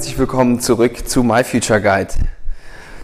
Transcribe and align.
Herzlich 0.00 0.18
willkommen 0.18 0.60
zurück 0.60 1.06
zu 1.06 1.22
My 1.22 1.44
Future 1.44 1.78
Guide, 1.78 2.14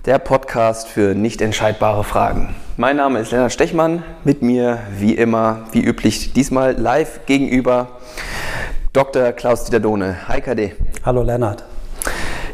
der 0.07 0.19
Podcast 0.19 0.89
für 0.89 1.15
nicht 1.15 1.43
entscheidbare 1.43 2.05
Fragen. 2.05 2.55
Mein 2.79 2.97
Name 2.97 3.19
ist 3.19 3.33
Lennart 3.33 3.53
Stechmann, 3.53 4.03
mit 4.25 4.41
mir 4.41 4.79
wie 4.97 5.15
immer, 5.15 5.67
wie 5.73 5.85
üblich, 5.85 6.33
diesmal 6.33 6.73
live 6.73 7.27
gegenüber 7.27 7.99
Dr. 8.95 9.33
Klaus-Dieter 9.33 9.81
Dohne. 9.81 10.27
Hi 10.27 10.41
KD. 10.41 10.73
Hallo 11.05 11.23
Lennart. 11.23 11.65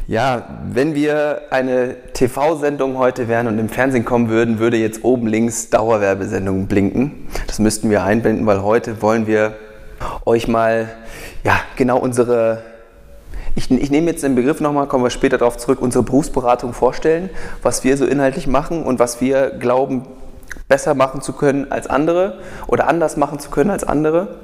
Ja, 0.08 0.58
wenn 0.68 0.96
wir 0.96 1.42
eine 1.50 1.94
TV-Sendung 2.12 2.98
heute 2.98 3.28
wären 3.28 3.46
und 3.46 3.60
im 3.60 3.68
Fernsehen 3.68 4.04
kommen 4.04 4.28
würden, 4.28 4.58
würde 4.58 4.76
jetzt 4.76 5.04
oben 5.04 5.28
links 5.28 5.70
Dauerwerbesendung 5.70 6.66
blinken. 6.66 7.28
Das 7.46 7.60
müssten 7.60 7.90
wir 7.90 8.02
einblenden, 8.02 8.44
weil 8.44 8.64
heute 8.64 9.02
wollen 9.02 9.28
wir 9.28 9.54
euch 10.24 10.48
mal 10.48 10.88
ja, 11.44 11.60
genau 11.76 11.98
unsere 11.98 12.71
ich, 13.54 13.70
ich, 13.70 13.90
nehme 13.90 14.10
jetzt 14.10 14.22
den 14.22 14.34
Begriff 14.34 14.60
nochmal, 14.60 14.86
kommen 14.86 15.04
wir 15.04 15.10
später 15.10 15.38
darauf 15.38 15.56
zurück, 15.58 15.80
unsere 15.80 16.02
Berufsberatung 16.04 16.72
vorstellen, 16.72 17.30
was 17.62 17.84
wir 17.84 17.96
so 17.96 18.06
inhaltlich 18.06 18.46
machen 18.46 18.82
und 18.82 18.98
was 18.98 19.20
wir 19.20 19.50
glauben, 19.50 20.06
besser 20.68 20.94
machen 20.94 21.20
zu 21.20 21.32
können 21.32 21.70
als 21.70 21.86
andere 21.86 22.38
oder 22.66 22.88
anders 22.88 23.16
machen 23.16 23.38
zu 23.38 23.50
können 23.50 23.70
als 23.70 23.84
andere. 23.84 24.36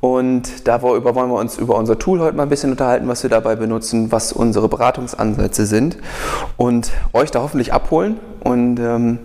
Und 0.00 0.66
darüber 0.66 1.14
wollen 1.14 1.30
wir 1.30 1.38
uns 1.38 1.58
über 1.58 1.76
unser 1.76 1.98
Tool 1.98 2.20
heute 2.20 2.36
mal 2.36 2.44
ein 2.44 2.48
bisschen 2.48 2.70
unterhalten, 2.70 3.06
was 3.08 3.22
wir 3.22 3.30
dabei 3.30 3.56
benutzen, 3.56 4.10
was 4.10 4.32
unsere 4.32 4.68
Beratungsansätze 4.68 5.66
sind 5.66 5.98
und 6.56 6.90
euch 7.12 7.30
da 7.30 7.42
hoffentlich 7.42 7.72
abholen 7.72 8.18
und 8.42 8.78
ähm, 8.78 9.18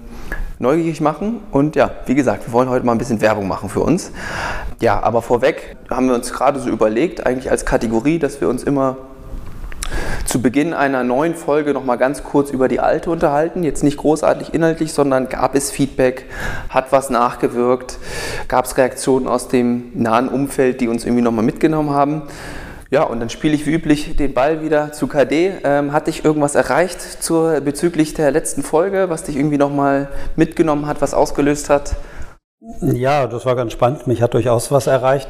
neugierig 0.59 1.01
machen. 1.01 1.41
Und 1.51 1.75
ja, 1.75 1.91
wie 2.05 2.15
gesagt, 2.15 2.47
wir 2.47 2.53
wollen 2.53 2.69
heute 2.69 2.85
mal 2.85 2.93
ein 2.93 2.97
bisschen 2.97 3.21
Werbung 3.21 3.47
machen 3.47 3.69
für 3.69 3.81
uns. 3.81 4.11
Ja, 4.79 5.01
aber 5.01 5.21
vorweg 5.21 5.75
haben 5.89 6.07
wir 6.07 6.15
uns 6.15 6.31
gerade 6.31 6.59
so 6.59 6.69
überlegt, 6.69 7.25
eigentlich 7.25 7.51
als 7.51 7.65
Kategorie, 7.65 8.19
dass 8.19 8.41
wir 8.41 8.49
uns 8.49 8.63
immer 8.63 8.97
zu 10.25 10.41
Beginn 10.41 10.73
einer 10.73 11.03
neuen 11.03 11.35
Folge 11.35 11.73
noch 11.73 11.85
mal 11.85 11.97
ganz 11.97 12.23
kurz 12.23 12.49
über 12.49 12.67
die 12.67 12.79
alte 12.79 13.11
unterhalten. 13.11 13.63
Jetzt 13.63 13.83
nicht 13.83 13.97
großartig 13.97 14.53
inhaltlich, 14.53 14.91
sondern 14.91 15.29
gab 15.29 15.55
es 15.55 15.71
Feedback, 15.71 16.25
hat 16.69 16.91
was 16.91 17.09
nachgewirkt, 17.09 17.97
gab 18.47 18.65
es 18.65 18.75
Reaktionen 18.77 19.27
aus 19.27 19.47
dem 19.47 19.91
nahen 19.93 20.27
Umfeld, 20.27 20.81
die 20.81 20.87
uns 20.87 21.05
irgendwie 21.05 21.21
noch 21.21 21.31
mal 21.31 21.43
mitgenommen 21.43 21.91
haben. 21.91 22.23
Ja, 22.91 23.03
und 23.03 23.19
dann 23.19 23.29
spiele 23.29 23.55
ich 23.55 23.65
wie 23.65 23.73
üblich 23.73 24.15
den 24.15 24.33
Ball 24.33 24.61
wieder 24.61 24.91
zu 24.91 25.07
KD. 25.07 25.53
Ähm, 25.63 25.91
hat 25.91 26.07
dich 26.07 26.23
irgendwas 26.23 26.55
erreicht 26.55 27.01
zur, 27.01 27.59
bezüglich 27.61 28.13
der 28.13 28.31
letzten 28.31 28.61
Folge, 28.61 29.09
was 29.09 29.23
dich 29.23 29.35
irgendwie 29.35 29.57
nochmal 29.57 30.09
mitgenommen 30.35 30.85
hat, 30.85 31.01
was 31.01 31.13
ausgelöst 31.13 31.69
hat? 31.69 31.95
Ja, 32.81 33.27
das 33.27 33.45
war 33.45 33.55
ganz 33.55 33.73
spannend. 33.73 34.07
Mich 34.07 34.21
hat 34.21 34.33
durchaus 34.33 34.71
was 34.71 34.87
erreicht. 34.87 35.27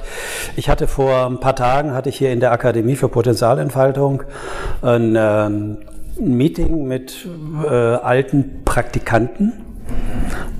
Ich 0.55 0.69
hatte 0.69 0.87
vor 0.87 1.25
ein 1.25 1.39
paar 1.39 1.55
Tagen, 1.55 1.93
hatte 1.93 2.09
ich 2.09 2.17
hier 2.17 2.31
in 2.31 2.39
der 2.39 2.51
Akademie 2.51 2.95
für 2.95 3.09
Potenzialentfaltung 3.09 4.23
ein, 4.81 5.15
äh, 5.15 5.49
Meeting 6.19 6.85
mit 6.85 7.27
äh, 7.63 7.67
alten 7.69 8.63
Praktikanten. 8.63 9.53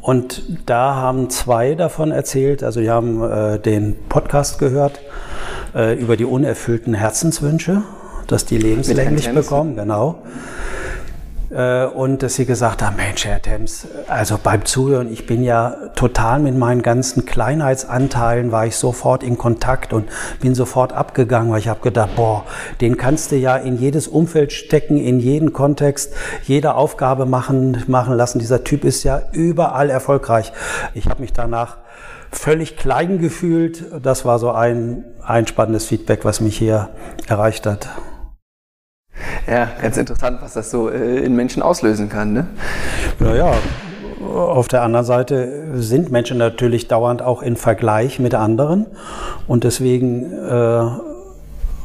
Und 0.02 0.44
da 0.66 0.96
haben 0.96 1.30
zwei 1.30 1.76
davon 1.76 2.12
erzählt, 2.12 2.64
also 2.64 2.80
die 2.80 2.90
haben 2.90 3.23
äh, 3.23 3.60
den 3.60 3.96
Podcast 4.10 4.60
gehört 4.60 5.00
äh, 5.76 5.94
über 5.94 6.18
die 6.18 6.26
unerfüllten 6.26 6.94
Herzenswünsche, 6.94 7.84
dass 8.28 8.45
die 8.45 8.58
lebenslänglich 8.58 9.31
bekommen, 9.34 9.76
genau. 9.76 10.23
Äh, 11.52 11.86
und 11.86 12.23
dass 12.23 12.36
sie 12.36 12.45
gesagt 12.45 12.82
haben, 12.82 12.95
Mensch, 12.95 13.26
Herr 13.26 13.42
Thames, 13.42 13.88
also 14.08 14.39
beim 14.42 14.66
Zuhören, 14.66 15.11
ich 15.11 15.27
bin 15.27 15.44
ja 15.44 15.76
total 15.95 16.39
mit 16.39 16.58
meinen 16.58 16.82
ganzen 16.82 17.26
Kleinheitsanteilen, 17.26 18.52
war 18.52 18.66
ich 18.66 18.76
sofort 18.76 19.23
in 19.23 19.38
Kontakt 19.38 19.94
und 19.94 20.10
bin 20.42 20.55
sofort 20.55 20.94
abgegangen, 20.94 21.52
weil 21.52 21.60
ich 21.60 21.67
habe 21.67 21.82
gedacht, 21.82 22.16
boah, 22.16 22.45
den 22.82 22.98
kannst 22.98 23.32
du 23.32 23.36
ja 23.36 23.58
in 23.58 23.78
jedes 23.78 24.08
Umfeld 24.08 24.54
stecken, 24.54 24.98
in 24.98 25.20
jeden 25.20 25.54
Kontext, 25.54 26.14
jede 26.44 26.76
Aufgabe 26.76 27.26
machen, 27.26 27.83
machen 27.88 28.16
lassen. 28.16 28.39
Dieser 28.39 28.64
Typ 28.64 28.83
ist 28.83 29.04
ja 29.04 29.22
überall 29.32 29.89
erfolgreich. 29.89 30.52
Ich 30.94 31.08
habe 31.08 31.22
mich 31.22 31.32
danach 31.32 31.78
völlig 32.38 32.78
klein 32.78 33.20
gefühlt. 33.20 33.86
Das 34.02 34.26
war 34.26 34.40
so 34.40 34.52
ein, 34.52 35.04
ein 35.23 35.48
spannendes 35.48 35.86
Feedback, 35.86 36.26
was 36.26 36.42
mich 36.42 36.58
hier 36.58 36.90
erreicht 37.28 37.66
hat. 37.66 37.90
Ja, 39.48 39.70
ganz 39.82 39.98
interessant, 39.98 40.40
was 40.42 40.54
das 40.54 40.72
so 40.72 40.90
äh, 40.90 41.20
in 41.20 41.36
Menschen 41.36 41.62
auslösen 41.62 42.10
kann. 42.10 42.34
Ne? 42.34 42.48
Naja, 43.20 43.54
auf 44.22 44.68
der 44.68 44.82
anderen 44.82 45.06
Seite 45.06 45.68
sind 45.76 46.12
Menschen 46.12 46.38
natürlich 46.38 46.88
dauernd 46.88 47.22
auch 47.22 47.42
in 47.42 47.56
Vergleich 47.56 48.20
mit 48.20 48.34
anderen 48.34 48.88
und 49.48 49.64
deswegen 49.64 50.32
äh, 50.34 50.86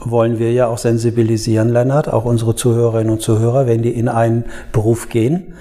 wollen 0.02 0.38
wir 0.38 0.52
ja 0.52 0.66
auch 0.66 0.78
sensibilisieren, 0.78 1.68
Lennart, 1.68 2.10
auch 2.10 2.24
unsere 2.24 2.54
Zuhörerinnen 2.54 3.12
und 3.12 3.20
Zuhörer, 3.20 3.66
wenn 3.66 3.82
die 3.82 3.90
in 3.90 4.08
einen 4.08 4.46
Beruf 4.72 5.10
gehen 5.10 5.54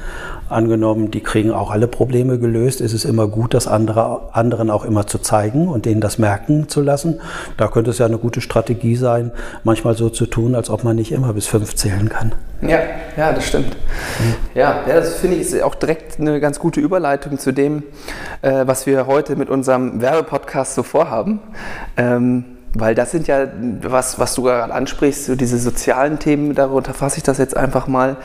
Angenommen, 0.50 1.12
die 1.12 1.22
kriegen 1.22 1.52
auch 1.52 1.70
alle 1.70 1.88
Probleme 1.88 2.40
gelöst, 2.40 2.82
ist 2.82 2.94
es 2.94 3.06
immer 3.06 3.28
gut, 3.28 3.54
das 3.54 3.68
andere, 3.68 4.34
anderen 4.34 4.72
auch 4.72 4.84
immer 4.84 5.06
zu 5.06 5.20
zeigen 5.20 5.68
und 5.68 5.86
denen 5.86 6.02
das 6.02 6.18
merken 6.18 6.68
zu 6.68 6.82
lassen. 6.82 7.22
Da 7.58 7.68
könnte 7.68 7.92
es 7.92 8.00
ja 8.00 8.08
eine 8.08 8.18
gute 8.18 8.42
Strategie 8.42 8.96
sein, 8.96 9.32
manchmal 9.64 9.96
so 9.96 10.10
zu 10.10 10.26
tun, 10.26 10.56
als 10.56 10.70
ob 10.70 10.84
man 10.84 10.96
nicht 10.96 11.12
immer 11.12 11.34
bis 11.34 11.46
fünf 11.46 11.76
zählen 11.76 12.10
kann. 12.10 12.34
Ja, 12.62 12.80
ja, 13.16 13.32
das 13.32 13.46
stimmt. 13.46 13.78
Ja, 14.56 14.84
ja, 14.88 14.96
das 14.96 15.16
finde 15.16 15.38
ich 15.38 15.62
auch 15.62 15.76
direkt 15.76 16.20
eine 16.20 16.40
ganz 16.40 16.60
gute 16.60 16.80
Überleitung 16.80 17.38
zu 17.38 17.52
dem, 17.52 17.84
äh, 18.42 18.66
was 18.66 18.88
wir 18.88 19.06
heute 19.08 19.36
mit 19.36 19.50
unserem 19.50 20.02
Werbepodcast 20.02 20.76
so 20.76 20.84
vorhaben. 20.84 21.42
Ähm, 21.96 22.44
weil 22.74 22.94
das 22.94 23.12
sind 23.12 23.28
ja, 23.28 23.48
was, 23.82 24.20
was 24.20 24.36
du 24.36 24.44
gerade 24.44 24.74
ansprichst, 24.74 25.26
so 25.26 25.36
diese 25.36 25.58
sozialen 25.58 26.20
Themen, 26.20 26.54
darunter 26.54 26.94
fasse 26.94 27.18
ich 27.18 27.24
das 27.24 27.38
jetzt 27.40 27.58
einfach 27.58 27.88
mal, 27.88 28.18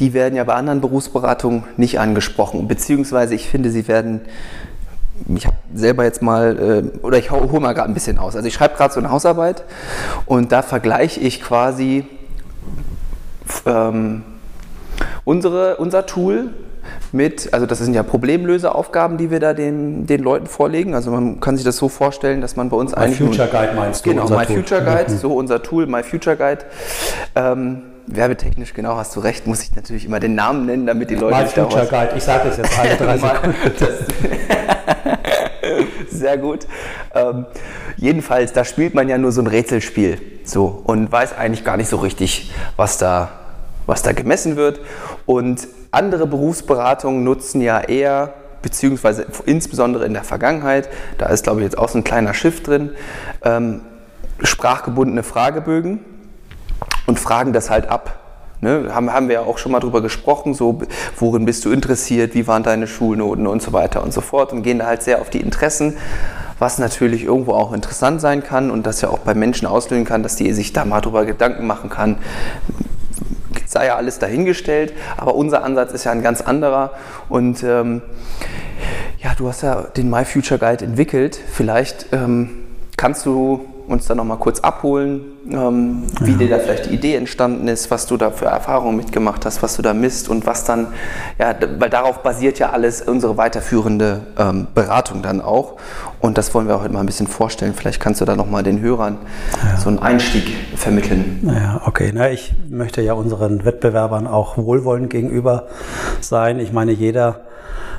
die 0.00 0.12
werden 0.12 0.34
ja 0.34 0.44
bei 0.44 0.54
anderen 0.54 0.80
Berufsberatungen 0.80 1.64
nicht 1.76 2.00
angesprochen. 2.00 2.68
Beziehungsweise 2.68 3.34
ich 3.34 3.48
finde, 3.48 3.70
sie 3.70 3.86
werden, 3.88 4.22
ich 5.34 5.46
habe 5.46 5.56
selber 5.74 6.04
jetzt 6.04 6.22
mal, 6.22 6.92
äh, 6.94 6.98
oder 7.04 7.18
ich 7.18 7.30
hole 7.30 7.60
mal 7.60 7.72
gerade 7.72 7.88
ein 7.90 7.94
bisschen 7.94 8.18
aus. 8.18 8.34
Also 8.36 8.48
ich 8.48 8.54
schreibe 8.54 8.76
gerade 8.76 8.92
so 8.92 9.00
eine 9.00 9.10
Hausarbeit 9.10 9.64
und 10.26 10.52
da 10.52 10.62
vergleiche 10.62 11.20
ich 11.20 11.42
quasi 11.42 12.06
ähm, 13.66 14.22
unsere, 15.24 15.76
unser 15.76 16.06
Tool 16.06 16.50
mit, 17.12 17.52
also 17.54 17.64
das 17.64 17.78
sind 17.78 17.94
ja 17.94 18.02
Problemlöseaufgaben, 18.02 19.16
die 19.16 19.30
wir 19.30 19.40
da 19.40 19.54
den, 19.54 20.06
den 20.06 20.22
Leuten 20.22 20.46
vorlegen. 20.46 20.94
Also 20.94 21.10
man 21.10 21.40
kann 21.40 21.56
sich 21.56 21.64
das 21.64 21.76
so 21.76 21.88
vorstellen, 21.88 22.40
dass 22.40 22.56
man 22.56 22.68
bei 22.68 22.76
uns 22.76 22.92
My 22.92 22.98
eigentlich... 22.98 23.20
My 23.20 23.26
Future 23.26 23.48
Guide 23.48 23.72
meinst 23.74 24.04
du? 24.04 24.10
Genau, 24.10 24.28
My 24.28 24.44
Tool. 24.44 24.56
Future 24.56 24.82
Guide, 24.82 25.12
mhm. 25.12 25.18
so 25.18 25.34
unser 25.34 25.62
Tool, 25.62 25.86
My 25.86 26.02
Future 26.02 26.36
Guide. 26.36 26.64
Ähm, 27.36 27.82
werbetechnisch, 28.06 28.74
genau, 28.74 28.96
hast 28.96 29.16
du 29.16 29.20
recht, 29.20 29.46
muss 29.46 29.62
ich 29.62 29.74
natürlich 29.74 30.04
immer 30.04 30.20
den 30.20 30.34
Namen 30.34 30.66
nennen, 30.66 30.86
damit 30.86 31.10
die 31.10 31.14
Leute... 31.14 31.42
My 31.42 31.46
Future 31.46 31.86
Guide, 31.86 32.12
ich 32.16 32.22
sage 32.22 32.48
es 32.48 32.56
jetzt 32.56 32.78
alle 32.78 32.96
drei 32.96 33.18
Sekunden. 33.18 33.54
Sehr 36.10 36.38
gut. 36.38 36.66
Ähm, 37.14 37.46
jedenfalls, 37.96 38.52
da 38.52 38.64
spielt 38.64 38.94
man 38.94 39.08
ja 39.08 39.18
nur 39.18 39.32
so 39.32 39.40
ein 39.40 39.46
Rätselspiel 39.46 40.20
so 40.44 40.82
und 40.84 41.10
weiß 41.10 41.36
eigentlich 41.36 41.64
gar 41.64 41.76
nicht 41.76 41.88
so 41.88 41.96
richtig, 41.96 42.52
was 42.76 42.98
da, 42.98 43.30
was 43.86 44.02
da 44.02 44.12
gemessen 44.12 44.56
wird. 44.56 44.80
Und 45.26 45.66
andere 45.90 46.26
Berufsberatungen 46.26 47.24
nutzen 47.24 47.60
ja 47.60 47.80
eher, 47.80 48.34
beziehungsweise 48.62 49.26
insbesondere 49.46 50.04
in 50.04 50.12
der 50.12 50.24
Vergangenheit, 50.24 50.88
da 51.18 51.26
ist 51.26 51.44
glaube 51.44 51.60
ich 51.60 51.64
jetzt 51.64 51.78
auch 51.78 51.88
so 51.88 51.98
ein 51.98 52.04
kleiner 52.04 52.34
Shift 52.34 52.66
drin, 52.66 52.90
ähm, 53.42 53.80
sprachgebundene 54.42 55.22
Fragebögen 55.22 56.00
und 57.06 57.18
fragen 57.18 57.52
das 57.52 57.70
halt 57.70 57.88
ab. 57.88 58.20
Ne, 58.60 58.88
haben, 58.94 59.12
haben 59.12 59.28
wir 59.28 59.34
ja 59.34 59.40
auch 59.42 59.58
schon 59.58 59.72
mal 59.72 59.80
drüber 59.80 60.00
gesprochen, 60.00 60.54
so 60.54 60.80
worin 61.18 61.44
bist 61.44 61.64
du 61.66 61.70
interessiert, 61.70 62.34
wie 62.34 62.46
waren 62.46 62.62
deine 62.62 62.86
Schulnoten 62.86 63.46
und 63.46 63.60
so 63.60 63.74
weiter 63.74 64.02
und 64.02 64.12
so 64.12 64.22
fort 64.22 64.52
und 64.52 64.62
gehen 64.62 64.78
da 64.78 64.86
halt 64.86 65.02
sehr 65.02 65.20
auf 65.20 65.28
die 65.28 65.40
Interessen, 65.40 65.98
was 66.58 66.78
natürlich 66.78 67.24
irgendwo 67.24 67.52
auch 67.52 67.74
interessant 67.74 68.22
sein 68.22 68.42
kann 68.42 68.70
und 68.70 68.86
das 68.86 69.02
ja 69.02 69.10
auch 69.10 69.18
bei 69.18 69.34
Menschen 69.34 69.66
auslösen 69.66 70.06
kann, 70.06 70.22
dass 70.22 70.36
die 70.36 70.50
sich 70.52 70.72
da 70.72 70.86
mal 70.86 71.02
drüber 71.02 71.26
Gedanken 71.26 71.66
machen 71.66 71.90
kann, 71.90 72.16
sei 73.66 73.86
ja 73.86 73.96
alles 73.96 74.18
dahingestellt, 74.18 74.94
aber 75.18 75.34
unser 75.34 75.62
Ansatz 75.62 75.92
ist 75.92 76.04
ja 76.04 76.12
ein 76.12 76.22
ganz 76.22 76.40
anderer. 76.40 76.92
Und 77.28 77.62
ähm, 77.62 78.00
ja, 79.18 79.34
du 79.36 79.48
hast 79.48 79.62
ja 79.62 79.82
den 79.82 80.08
My 80.08 80.24
Future 80.24 80.58
Guide 80.58 80.84
entwickelt. 80.84 81.38
Vielleicht 81.52 82.06
ähm, 82.12 82.50
kannst 82.96 83.26
du 83.26 83.66
uns 83.86 84.06
da 84.06 84.14
nochmal 84.14 84.38
kurz 84.38 84.60
abholen, 84.60 85.22
ähm, 85.50 86.04
wie 86.20 86.32
ja. 86.32 86.38
dir 86.38 86.48
da 86.48 86.58
vielleicht 86.58 86.86
die 86.86 86.94
Idee 86.94 87.14
entstanden 87.16 87.68
ist, 87.68 87.90
was 87.90 88.06
du 88.06 88.16
da 88.16 88.30
für 88.30 88.46
Erfahrungen 88.46 88.96
mitgemacht 88.96 89.44
hast, 89.44 89.62
was 89.62 89.76
du 89.76 89.82
da 89.82 89.94
misst 89.94 90.28
und 90.28 90.46
was 90.46 90.64
dann, 90.64 90.88
ja, 91.38 91.54
weil 91.78 91.90
darauf 91.90 92.22
basiert 92.22 92.58
ja 92.58 92.70
alles 92.70 93.02
unsere 93.02 93.36
weiterführende 93.36 94.22
ähm, 94.38 94.66
Beratung 94.74 95.22
dann 95.22 95.40
auch. 95.40 95.76
Und 96.20 96.38
das 96.38 96.54
wollen 96.54 96.68
wir 96.68 96.80
heute 96.80 96.92
mal 96.92 97.00
ein 97.00 97.06
bisschen 97.06 97.26
vorstellen. 97.26 97.74
Vielleicht 97.74 98.00
kannst 98.00 98.20
du 98.20 98.24
da 98.24 98.36
nochmal 98.36 98.62
den 98.62 98.80
Hörern 98.80 99.18
ja. 99.62 99.76
so 99.76 99.88
einen 99.88 99.98
Einstieg 99.98 100.56
vermitteln. 100.76 101.40
Ja, 101.54 101.82
okay. 101.84 102.10
Na, 102.14 102.30
ich 102.30 102.54
möchte 102.68 103.02
ja 103.02 103.12
unseren 103.12 103.64
Wettbewerbern 103.64 104.26
auch 104.26 104.56
wohlwollend 104.56 105.10
gegenüber 105.10 105.66
sein. 106.20 106.58
Ich 106.58 106.72
meine, 106.72 106.92
jeder 106.92 107.40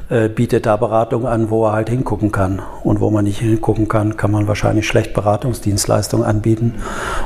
äh, 0.08 0.30
bietet 0.30 0.68
da 0.68 0.78
Beratung 0.78 1.26
an, 1.26 1.50
wo 1.50 1.66
er 1.66 1.74
halt 1.74 1.90
hingucken 1.90 2.32
kann. 2.32 2.62
Und 2.84 3.00
wo 3.00 3.10
man 3.10 3.24
nicht 3.24 3.40
hingucken 3.40 3.88
kann, 3.88 4.18
kann 4.18 4.30
man 4.30 4.48
wahrscheinlich 4.48 4.88
schlecht 4.88 5.16
Beratungsdienstleistungen 5.16 6.24
anbieten. 6.24 6.76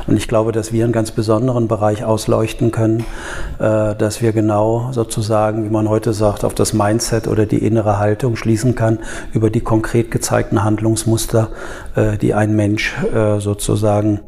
Und 0.06 0.16
ich 0.16 0.28
glaube, 0.28 0.52
dass 0.52 0.72
wir 0.72 0.84
einen 0.84 0.92
ganz 0.92 1.10
besonderen 1.10 1.68
Bereich 1.68 2.04
ausleuchten 2.04 2.70
können, 2.70 3.04
äh, 3.58 3.94
dass 3.94 4.22
wir 4.22 4.32
genau 4.32 4.88
sozusagen, 4.92 5.64
wie 5.64 5.68
man 5.68 5.90
heute 5.90 6.14
sagt, 6.14 6.42
auf 6.42 6.54
das 6.54 6.72
Mindset 6.72 7.28
oder 7.28 7.44
die 7.44 7.58
innere 7.58 7.98
Haltung 7.98 8.36
schließen 8.36 8.74
kann 8.74 8.98
über 9.34 9.50
die 9.50 9.60
konkret 9.60 10.10
gezeigten 10.10 10.64
Handlungsmuster, 10.64 11.48
äh, 11.96 12.16
die 12.16 12.32
ein 12.32 12.56
Mensch 12.56 12.96
sozusagen 13.38 14.20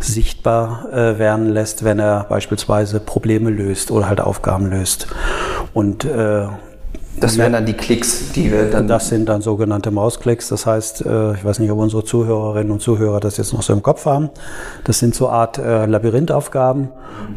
sichtbar 0.00 0.86
werden 1.18 1.48
lässt, 1.48 1.84
wenn 1.84 1.98
er 1.98 2.24
beispielsweise 2.28 3.00
Probleme 3.00 3.50
löst 3.50 3.90
oder 3.90 4.08
halt 4.08 4.20
Aufgaben 4.20 4.66
löst. 4.66 5.08
Und 5.72 6.04
äh, 6.04 6.46
das 7.20 7.38
wären 7.38 7.52
dann 7.52 7.66
die 7.66 7.74
Klicks, 7.74 8.32
die 8.32 8.50
wir 8.50 8.70
dann. 8.70 8.88
Das 8.88 9.08
sind 9.08 9.28
dann 9.28 9.42
sogenannte 9.42 9.90
Mausklicks. 9.90 10.48
Das 10.48 10.66
heißt, 10.66 11.04
äh, 11.06 11.34
ich 11.34 11.44
weiß 11.44 11.58
nicht, 11.58 11.70
ob 11.70 11.78
unsere 11.78 12.04
Zuhörerinnen 12.04 12.72
und 12.72 12.80
Zuhörer 12.80 13.20
das 13.20 13.36
jetzt 13.36 13.52
noch 13.52 13.62
so 13.62 13.72
im 13.72 13.82
Kopf 13.82 14.06
haben. 14.06 14.30
Das 14.84 14.98
sind 14.98 15.14
so 15.14 15.28
Art 15.28 15.58
äh, 15.58 15.86
Labyrinthaufgaben 15.86 16.88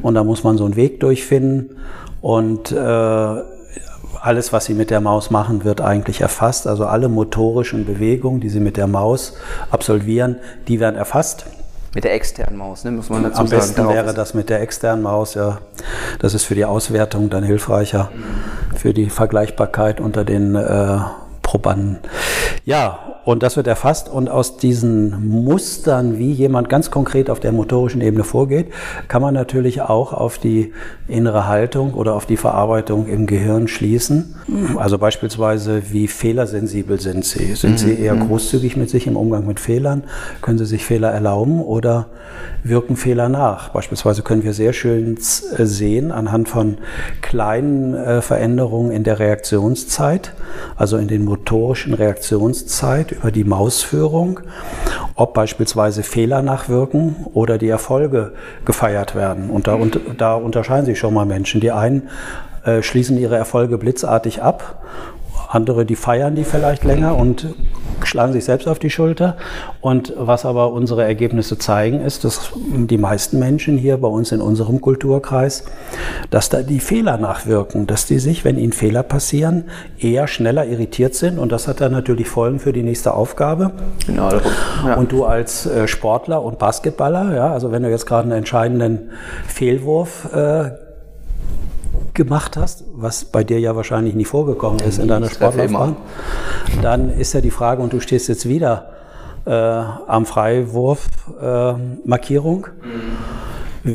und 0.02 0.16
da 0.16 0.24
muss 0.24 0.44
man 0.44 0.58
so 0.58 0.66
einen 0.66 0.76
Weg 0.76 1.00
durchfinden 1.02 1.78
und 2.22 2.72
äh, 2.72 2.76
alles, 4.26 4.52
was 4.52 4.66
Sie 4.66 4.74
mit 4.74 4.90
der 4.90 5.02
Maus 5.02 5.30
machen, 5.30 5.64
wird 5.64 5.82
eigentlich 5.82 6.22
erfasst. 6.22 6.66
Also 6.66 6.86
alle 6.86 7.10
motorischen 7.10 7.86
Bewegungen, 7.86 8.40
die 8.40 8.50
Sie 8.50 8.60
mit 8.60 8.78
der 8.78 8.88
Maus 8.88 9.34
absolvieren, 9.70 10.38
die 10.68 10.80
werden 10.80 10.96
erfasst. 10.96 11.46
Mit 11.96 12.04
der 12.04 12.14
externen 12.14 12.58
Maus, 12.58 12.84
ne, 12.84 12.92
muss 12.92 13.10
man 13.10 13.24
dazu 13.24 13.40
Am 13.40 13.48
sagen. 13.48 13.62
Am 13.62 13.68
besten 13.68 13.90
wäre 13.90 14.14
das 14.14 14.34
mit 14.34 14.50
der 14.50 14.60
externen 14.62 15.02
Maus, 15.02 15.34
ja. 15.34 15.60
Das 16.20 16.34
ist 16.34 16.44
für 16.44 16.54
die 16.54 16.66
Auswertung 16.66 17.30
dann 17.30 17.44
hilfreicher, 17.44 18.12
für 18.76 18.94
die 18.94 19.10
Vergleichbarkeit 19.10 20.02
unter 20.02 20.26
den 20.26 20.56
äh, 20.56 20.98
Probanden. 21.42 22.00
Ja, 22.66 23.15
und 23.26 23.42
das 23.42 23.58
wird 23.58 23.66
erfasst 23.66 24.08
und 24.08 24.30
aus 24.30 24.58
diesen 24.58 25.28
Mustern, 25.28 26.20
wie 26.20 26.32
jemand 26.32 26.70
ganz 26.70 26.92
konkret 26.92 27.30
auf 27.32 27.40
der 27.40 27.52
motorischen 27.52 28.02
Ebene 28.02 28.24
vorgeht, 28.24 28.68
kann 29.08 29.22
man 29.22 29.34
natürlich 29.34 29.82
auch 29.82 30.14
auf 30.14 30.38
die 30.38 30.72
innere 31.08 31.48
Haltung 31.48 31.96
oder 31.96 32.14
auf 32.14 32.28
die 32.28 32.38
Verarbeitung 32.38 33.08
im 33.08 33.26
Gehirn 33.26 33.68
schließen. 33.68 34.36
Also 34.78 35.00
beispielsweise, 35.00 35.92
wie 35.92 36.08
fehlersensibel 36.08 37.00
sind 37.00 37.26
Sie? 37.26 37.56
Sind 37.56 37.74
mhm. 37.74 37.78
Sie 37.78 37.94
eher 38.00 38.14
mhm. 38.14 38.28
großzügig 38.28 38.78
mit 38.78 38.92
sich 38.92 39.08
im 39.08 39.18
Umgang 39.18 39.48
mit 39.48 39.60
Fehlern? 39.60 40.04
Können 40.42 40.60
Sie 40.60 40.66
sich 40.66 40.86
Fehler 40.86 41.10
erlauben 41.10 41.62
oder 41.62 42.08
wirken 42.64 42.96
Fehler 42.96 43.28
nach? 43.28 43.70
Beispielsweise 43.70 44.22
können 44.22 44.44
wir 44.44 44.54
sehr 44.54 44.74
schön 44.74 45.18
äh, 45.58 45.66
sehen 45.66 46.12
anhand 46.12 46.48
von 46.48 46.78
kleinen 47.22 47.96
äh, 47.96 48.22
Veränderungen 48.22 48.92
in 48.92 49.04
der 49.04 49.18
Reaktionszeit, 49.18 50.34
also 50.76 50.98
in 50.98 51.08
den 51.08 51.26
motorischen 51.26 51.96
Reaktionszeit 51.96 53.15
über 53.16 53.32
die 53.32 53.44
Mausführung, 53.44 54.42
ob 55.16 55.34
beispielsweise 55.34 56.04
Fehler 56.04 56.42
nachwirken 56.42 57.28
oder 57.34 57.58
die 57.58 57.70
Erfolge 57.70 58.34
gefeiert 58.66 59.16
werden. 59.16 59.50
Und 59.50 59.68
da, 59.68 59.76
und, 59.76 60.00
da 60.18 60.36
unterscheiden 60.36 60.86
sich 60.86 61.00
schon 61.00 61.14
mal 61.14 61.26
Menschen. 61.26 61.62
Die 61.62 61.72
einen 61.72 62.10
äh, 62.64 62.82
schließen 62.82 63.18
ihre 63.18 63.36
Erfolge 63.36 63.78
blitzartig 63.78 64.42
ab 64.42 64.82
andere, 65.50 65.86
die 65.86 65.96
feiern 65.96 66.36
die 66.36 66.44
vielleicht 66.44 66.84
länger 66.84 67.16
und 67.16 67.48
schlagen 68.04 68.34
sich 68.34 68.46
selbst 68.46 68.68
auf 68.68 68.80
die 68.80 68.90
Schulter. 68.90 69.38
Und 69.82 70.14
was 70.18 70.46
aber 70.46 70.72
unsere 70.72 71.04
Ergebnisse 71.04 71.58
zeigen, 71.58 72.02
ist, 72.02 72.24
dass 72.24 72.52
die 72.56 72.98
meisten 72.98 73.40
Menschen 73.40 73.78
hier 73.78 73.98
bei 73.98 74.08
uns 74.08 74.32
in 74.32 74.42
unserem 74.42 74.82
Kulturkreis, 74.82 75.66
dass 76.30 76.50
da 76.50 76.62
die 76.62 76.80
Fehler 76.80 77.18
nachwirken, 77.18 77.88
dass 77.88 78.06
die 78.06 78.20
sich, 78.20 78.46
wenn 78.46 78.58
ihnen 78.58 78.74
Fehler 78.74 79.04
passieren, 79.04 79.66
eher 80.00 80.28
schneller 80.28 80.66
irritiert 80.66 81.16
sind. 81.16 81.40
Und 81.40 81.52
das 81.52 81.68
hat 81.68 81.82
dann 81.82 81.92
natürlich 81.92 82.28
Folgen 82.28 82.60
für 82.60 82.74
die 82.74 82.84
nächste 82.84 83.14
Aufgabe. 83.14 83.72
Genau. 84.06 84.30
Ja. 84.86 84.96
Und 84.96 85.12
du 85.12 85.26
als 85.26 85.66
äh, 85.66 85.88
Sportler 85.88 86.44
und 86.44 86.60
Basketballer, 86.60 87.36
ja, 87.36 87.52
also 87.52 87.72
wenn 87.72 87.84
du 87.84 87.90
jetzt 87.90 88.06
gerade 88.06 88.24
einen 88.24 88.38
entscheidenden 88.40 89.12
Fehlwurf 89.48 90.34
äh, 90.34 90.85
gemacht 92.16 92.58
hast, 92.58 92.84
was 92.94 93.26
bei 93.26 93.44
dir 93.44 93.60
ja 93.60 93.76
wahrscheinlich 93.76 94.16
nie 94.16 94.26
vorgekommen 94.26 94.80
ist 94.80 94.98
in 95.00 95.08
deiner 95.08 95.30
Sportlaufbahn, 95.30 95.96
dann 96.82 97.10
ist 97.10 97.34
ja 97.34 97.42
die 97.42 97.52
Frage, 97.52 97.84
und 97.84 97.94
du 97.94 98.00
stehst 98.00 98.28
jetzt 98.28 98.50
wieder 98.50 98.90
äh, 99.46 99.52
am 99.52 100.26
Freiwurf-Markierung. 100.26 102.66
Äh, 102.66 102.70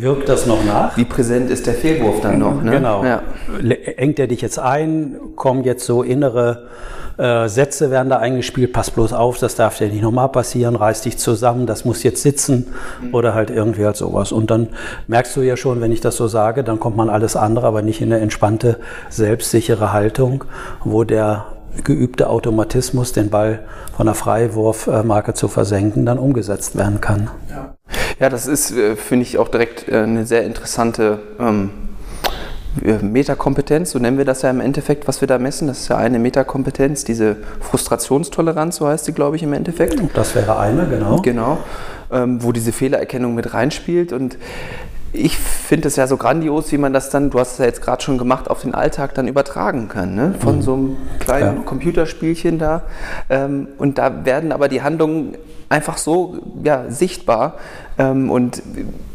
Wirkt 0.02 0.28
das 0.28 0.46
noch 0.46 0.64
nach? 0.64 0.96
Wie 0.96 1.04
präsent 1.04 1.50
ist 1.50 1.66
der 1.66 1.74
Fehlwurf 1.74 2.20
dann 2.20 2.38
noch? 2.38 2.62
Ne? 2.62 2.70
Genau. 2.70 3.04
Ja. 3.04 3.22
Engt 3.96 4.20
er 4.20 4.28
dich 4.28 4.40
jetzt 4.40 4.60
ein? 4.60 5.16
Kommen 5.34 5.64
jetzt 5.64 5.84
so 5.84 6.04
innere 6.04 6.68
äh, 7.20 7.48
Sätze 7.48 7.90
werden 7.90 8.08
da 8.08 8.18
eingespielt, 8.18 8.72
pass 8.72 8.90
bloß 8.90 9.12
auf, 9.12 9.38
das 9.38 9.54
darf 9.54 9.76
dir 9.76 9.88
nicht 9.88 10.00
nochmal 10.00 10.30
passieren, 10.30 10.74
reiß 10.74 11.02
dich 11.02 11.18
zusammen, 11.18 11.66
das 11.66 11.84
muss 11.84 12.02
jetzt 12.02 12.22
sitzen 12.22 12.72
mhm. 13.02 13.14
oder 13.14 13.34
halt 13.34 13.50
irgendwie 13.50 13.84
halt 13.84 13.96
sowas. 13.96 14.32
Und 14.32 14.50
dann 14.50 14.68
merkst 15.06 15.36
du 15.36 15.42
ja 15.42 15.56
schon, 15.56 15.82
wenn 15.82 15.92
ich 15.92 16.00
das 16.00 16.16
so 16.16 16.28
sage, 16.28 16.64
dann 16.64 16.80
kommt 16.80 16.96
man 16.96 17.10
alles 17.10 17.36
andere, 17.36 17.66
aber 17.66 17.82
nicht 17.82 18.00
in 18.00 18.10
eine 18.10 18.22
entspannte, 18.22 18.78
selbstsichere 19.10 19.92
Haltung, 19.92 20.44
wo 20.82 21.04
der 21.04 21.46
geübte 21.84 22.30
Automatismus, 22.30 23.12
den 23.12 23.28
Ball 23.28 23.60
von 23.94 24.06
der 24.06 24.14
Freiwurfmarke 24.14 25.34
zu 25.34 25.48
versenken, 25.48 26.06
dann 26.06 26.18
umgesetzt 26.18 26.76
werden 26.76 27.02
kann. 27.02 27.30
Ja, 27.50 27.74
ja 28.18 28.28
das 28.30 28.46
ist, 28.46 28.70
äh, 28.70 28.96
finde 28.96 29.24
ich, 29.24 29.38
auch 29.38 29.48
direkt 29.48 29.88
äh, 29.88 29.98
eine 29.98 30.24
sehr 30.24 30.44
interessante 30.44 31.18
ähm, 31.38 31.70
Metakompetenz, 33.02 33.90
so 33.90 33.98
nennen 33.98 34.18
wir 34.18 34.24
das 34.24 34.42
ja 34.42 34.50
im 34.50 34.60
Endeffekt, 34.60 35.08
was 35.08 35.20
wir 35.20 35.28
da 35.28 35.38
messen. 35.38 35.68
Das 35.68 35.80
ist 35.80 35.88
ja 35.88 35.96
eine 35.96 36.18
Metakompetenz, 36.18 37.04
diese 37.04 37.36
Frustrationstoleranz, 37.60 38.76
so 38.76 38.86
heißt 38.86 39.06
sie, 39.06 39.12
glaube 39.12 39.36
ich, 39.36 39.42
im 39.42 39.52
Endeffekt. 39.52 40.00
Das 40.14 40.34
wäre 40.34 40.58
eine, 40.58 40.86
genau. 40.86 41.20
Genau, 41.20 41.58
ähm, 42.12 42.42
wo 42.42 42.52
diese 42.52 42.72
Fehlererkennung 42.72 43.34
mit 43.34 43.52
reinspielt. 43.54 44.12
Und 44.12 44.38
ich 45.12 45.36
finde 45.36 45.88
es 45.88 45.96
ja 45.96 46.06
so 46.06 46.16
grandios, 46.16 46.70
wie 46.72 46.78
man 46.78 46.92
das 46.92 47.10
dann, 47.10 47.30
du 47.30 47.40
hast 47.40 47.52
es 47.52 47.58
ja 47.58 47.64
jetzt 47.64 47.82
gerade 47.82 48.02
schon 48.02 48.18
gemacht, 48.18 48.48
auf 48.48 48.62
den 48.62 48.74
Alltag 48.74 49.14
dann 49.14 49.26
übertragen 49.26 49.88
kann. 49.88 50.14
Ne? 50.14 50.34
Von 50.38 50.56
mhm. 50.56 50.62
so 50.62 50.74
einem 50.74 50.96
kleinen 51.18 51.56
ja. 51.58 51.62
Computerspielchen 51.62 52.58
da. 52.58 52.82
Ähm, 53.28 53.68
und 53.78 53.98
da 53.98 54.24
werden 54.24 54.52
aber 54.52 54.68
die 54.68 54.82
Handlungen 54.82 55.36
einfach 55.68 55.98
so 55.98 56.38
ja, 56.62 56.84
sichtbar. 56.90 57.54
Ähm, 57.98 58.30
und 58.30 58.62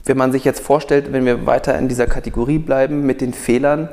wenn 0.06 0.18
man 0.18 0.32
sich 0.32 0.44
jetzt 0.44 0.60
vorstellt, 0.60 1.14
wenn 1.14 1.26
wir 1.26 1.46
weiter 1.46 1.78
in 1.78 1.88
dieser 1.88 2.08
Kategorie 2.08 2.60
bleiben 2.60 3.06
mit 3.06 3.22
den 3.22 3.34
Fehlern, 3.34 3.90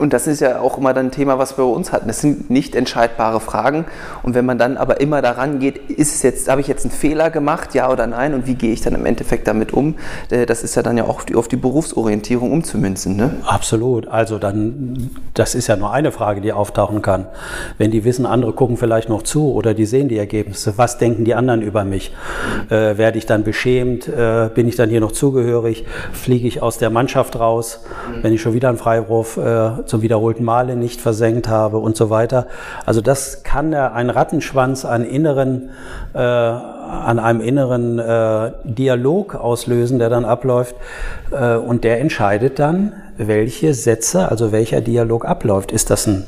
und 0.00 0.14
das 0.14 0.26
ist 0.26 0.40
ja 0.40 0.60
auch 0.60 0.78
immer 0.78 0.94
dann 0.94 1.06
ein 1.06 1.10
Thema, 1.10 1.38
was 1.38 1.58
wir 1.58 1.64
bei 1.64 1.70
uns 1.70 1.92
hatten. 1.92 2.08
Das 2.08 2.20
sind 2.20 2.48
nicht 2.48 2.74
entscheidbare 2.74 3.38
Fragen. 3.38 3.84
Und 4.22 4.34
wenn 4.34 4.46
man 4.46 4.56
dann 4.56 4.78
aber 4.78 5.00
immer 5.00 5.20
daran 5.20 5.58
geht, 5.58 5.90
ist 5.90 6.14
es 6.14 6.22
jetzt, 6.22 6.48
habe 6.48 6.62
ich 6.62 6.68
jetzt 6.68 6.86
einen 6.86 6.92
Fehler 6.92 7.30
gemacht, 7.30 7.74
ja 7.74 7.90
oder 7.90 8.06
nein? 8.06 8.32
Und 8.32 8.46
wie 8.46 8.54
gehe 8.54 8.72
ich 8.72 8.80
dann 8.80 8.94
im 8.94 9.04
Endeffekt 9.04 9.46
damit 9.46 9.74
um? 9.74 9.96
Äh, 10.30 10.46
das 10.46 10.62
ist 10.62 10.74
ja 10.74 10.82
dann 10.82 10.96
ja 10.96 11.04
auch 11.04 11.22
auf 11.34 11.48
die, 11.48 11.56
Berufsorientierung 11.56 12.50
umzumünzen. 12.50 13.14
Ne? 13.14 13.36
Absolut. 13.44 14.08
Also 14.08 14.38
dann, 14.38 15.10
das 15.34 15.54
ist 15.54 15.66
ja 15.66 15.76
nur 15.76 15.92
eine 15.92 16.12
Frage, 16.12 16.40
die 16.40 16.54
auftauchen 16.54 17.02
kann. 17.02 17.26
Wenn 17.76 17.90
die 17.90 18.04
wissen, 18.04 18.24
andere 18.24 18.54
gucken 18.54 18.78
vielleicht 18.78 19.10
noch 19.10 19.22
zu 19.22 19.52
oder 19.52 19.74
die 19.74 19.84
sehen 19.84 20.08
die 20.08 20.16
Ergebnisse, 20.16 20.78
was 20.78 20.96
denken 20.96 21.26
die 21.26 21.34
anderen 21.34 21.60
über 21.60 21.84
mich? 21.84 22.14
Äh, 22.70 22.96
werde 22.96 23.18
ich 23.18 23.26
dann 23.26 23.44
beschämt? 23.44 24.08
Äh, 24.08 24.48
bin 24.54 24.66
ich 24.66 24.76
dann 24.76 24.88
hier 24.88 25.00
noch 25.00 25.12
zugehörig? 25.12 25.84
Fliege 26.12 26.48
ich 26.48 26.62
aus 26.62 26.78
der 26.78 26.88
Mannschaft 26.88 27.38
raus, 27.38 27.84
wenn 28.22 28.32
ich 28.32 28.40
schon 28.40 28.54
wieder 28.54 28.70
einen 28.70 28.78
Freiwurf 28.78 29.36
äh, 29.36 29.84
zum 29.90 30.02
wiederholten 30.02 30.44
Male 30.44 30.76
nicht 30.76 31.00
versenkt 31.00 31.48
habe 31.48 31.76
und 31.78 31.96
so 31.96 32.08
weiter. 32.08 32.46
Also 32.86 33.00
das 33.00 33.42
kann 33.42 33.74
ein 33.74 34.08
Rattenschwanz 34.08 34.84
an 34.84 35.04
inneren, 35.04 35.70
äh, 36.14 36.18
an 36.18 37.18
einem 37.18 37.40
inneren 37.40 37.98
äh, 37.98 38.52
Dialog 38.64 39.34
auslösen, 39.34 39.98
der 39.98 40.08
dann 40.08 40.24
abläuft 40.24 40.76
äh, 41.32 41.56
und 41.56 41.84
der 41.84 42.00
entscheidet 42.00 42.58
dann, 42.58 42.92
welche 43.18 43.74
Sätze, 43.74 44.30
also 44.30 44.52
welcher 44.52 44.80
Dialog 44.80 45.26
abläuft. 45.26 45.72
Ist 45.72 45.90
das 45.90 46.06
ein 46.06 46.26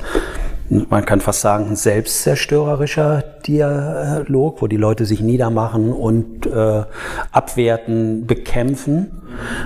man 0.89 1.05
kann 1.05 1.21
fast 1.21 1.41
sagen, 1.41 1.67
ein 1.69 1.75
selbstzerstörerischer 1.75 3.23
Dialog, 3.45 4.61
wo 4.61 4.67
die 4.67 4.77
Leute 4.77 5.05
sich 5.05 5.21
niedermachen 5.21 5.91
und 5.91 6.45
äh, 6.45 6.83
abwerten, 7.31 8.25
bekämpfen. 8.25 9.11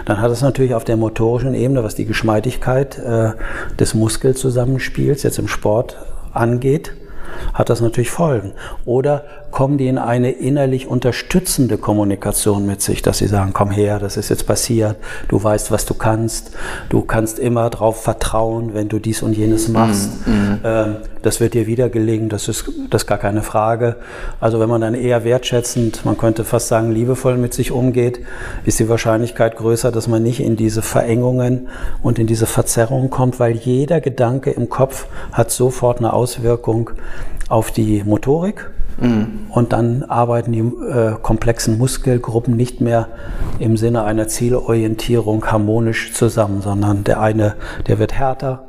Dann 0.06 0.22
hat 0.22 0.32
es 0.32 0.42
natürlich 0.42 0.76
auf 0.76 0.84
der 0.84 0.98
motorischen 0.98 1.54
Ebene, 1.54 1.84
was 1.84 1.96
die 1.96 2.06
Geschmeidigkeit 2.06 2.98
äh, 2.98 3.32
des 3.80 3.94
Muskelzusammenspiels 3.94 5.24
jetzt 5.24 5.40
im 5.40 5.48
Sport 5.48 5.98
angeht, 6.34 6.94
hat 7.54 7.70
das 7.70 7.82
natürlich 7.82 8.10
Folgen. 8.10 8.54
Oder 8.86 9.24
kommen 9.52 9.78
die 9.78 9.88
in 9.88 9.98
eine 9.98 10.32
innerlich 10.32 10.88
unterstützende 10.88 11.78
Kommunikation 11.78 12.66
mit 12.66 12.82
sich, 12.82 13.02
dass 13.02 13.20
sie 13.20 13.28
sagen, 13.28 13.52
komm 13.54 13.72
her, 13.72 13.98
das 14.00 14.18
ist 14.18 14.30
jetzt 14.30 14.46
passiert, 14.46 14.98
du 15.30 15.42
weißt, 15.42 15.72
was 15.72 15.86
du 15.86 15.94
kannst, 15.94 16.52
du 16.90 17.02
kannst 17.02 17.40
immer 17.40 17.70
darauf 17.70 18.04
vertrauen, 18.04 18.74
wenn 18.74 18.90
du 18.90 19.00
dies 19.00 19.24
und 19.24 19.34
jenes 19.34 19.68
machst. 19.68 20.28
Mm, 20.28 20.32
mm. 20.32 20.60
Ähm, 20.64 20.96
das 21.22 21.40
wird 21.40 21.54
dir 21.54 21.66
wieder 21.66 21.90
gelingen, 21.90 22.30
das 22.30 22.48
ist, 22.48 22.72
das 22.90 23.04
ist 23.04 23.08
gar 23.08 23.18
keine 23.18 23.42
Frage. 23.42 23.96
Also 24.40 24.60
wenn 24.60 24.70
man 24.70 24.82
dann 24.82 24.94
eher 24.94 25.24
wertschätzend, 25.24 26.06
man 26.06 26.18
könnte 26.18 26.44
fast 26.44 26.68
sagen 26.68 26.92
liebevoll 26.92 27.38
mit 27.38 27.54
sich 27.54 27.72
umgeht, 27.72 28.20
ist 28.66 28.80
die 28.80 28.90
Wahrscheinlichkeit 28.90 29.56
größer, 29.58 29.92
dass 29.92 30.08
man 30.08 30.24
nicht 30.24 30.40
in 30.40 30.56
diese 30.56 30.82
Verengungen 30.82 31.70
und 32.04 32.20
in 32.20 32.28
diese 32.28 32.46
Verzerrungen 32.46 33.10
kommt, 33.10 33.40
weil 33.40 33.54
jeder 33.54 34.02
Gedanke 34.02 34.52
im 34.52 34.70
Kopf 34.70 35.08
hat 35.32 35.52
sofort 35.52 36.00
eine 36.00 36.14
Auswirkung 36.14 36.92
auf 37.50 37.72
die 37.72 38.04
Motorik. 38.04 38.70
Mhm. 39.00 39.48
Und 39.50 39.74
dann 39.74 40.04
arbeiten 40.04 40.52
die 40.52 40.60
äh, 40.60 41.16
komplexen 41.22 41.78
Muskelgruppen 41.78 42.56
nicht 42.56 42.82
mehr 42.82 43.10
im 43.60 43.78
Sinne 43.78 44.04
einer 44.04 44.28
Zielorientierung 44.28 45.46
harmonisch 45.46 46.14
zusammen, 46.14 46.62
sondern 46.62 47.04
der 47.04 47.20
eine, 47.22 47.56
der 47.88 48.00
wird 48.00 48.14
härter, 48.14 48.64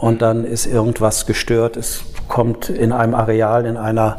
und 0.00 0.22
dann 0.22 0.44
ist 0.44 0.66
irgendwas 0.66 1.26
gestört. 1.26 1.76
Es 1.76 2.04
kommt 2.28 2.68
in 2.68 2.92
einem 2.92 3.14
Areal, 3.14 3.66
in 3.66 3.76
einer 3.76 4.18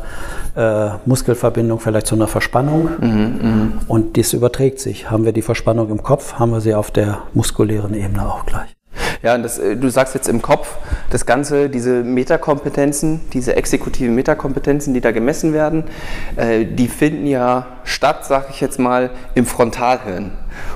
äh, 0.56 0.90
Muskelverbindung 1.06 1.80
vielleicht 1.80 2.08
zu 2.08 2.16
einer 2.16 2.28
Verspannung 2.28 2.90
mhm, 3.00 3.40
mh. 3.42 3.72
und 3.88 4.18
das 4.18 4.34
überträgt 4.34 4.80
sich. 4.80 5.10
Haben 5.10 5.26
wir 5.26 5.32
die 5.32 5.42
Verspannung 5.42 5.90
im 5.90 6.04
Kopf, 6.04 6.34
haben 6.34 6.52
wir 6.52 6.62
sie 6.62 6.74
auf 6.74 6.92
der 6.92 7.20
muskulären 7.34 7.94
Ebene 7.94 8.28
auch 8.28 8.46
gleich. 8.46 8.79
Ja, 9.22 9.36
und 9.36 9.44
das, 9.44 9.60
äh, 9.60 9.76
du 9.76 9.90
sagst 9.90 10.16
jetzt 10.16 10.30
im 10.30 10.42
Kopf, 10.42 10.78
das 11.10 11.26
Ganze, 11.26 11.70
diese 11.70 12.04
Metakompetenzen, 12.04 13.20
diese 13.34 13.56
exekutiven 13.56 14.16
Metakompetenzen, 14.16 14.94
die 14.94 15.02
da 15.02 15.12
gemessen 15.12 15.52
werden, 15.54 15.84
äh, 16.38 16.66
die 16.66 16.88
finden 16.88 17.28
ja 17.28 17.68
statt, 17.84 18.26
sage 18.26 18.48
ich 18.52 18.62
jetzt 18.62 18.80
mal, 18.80 19.10
im 19.36 19.46
Frontalhirn. 19.46 20.32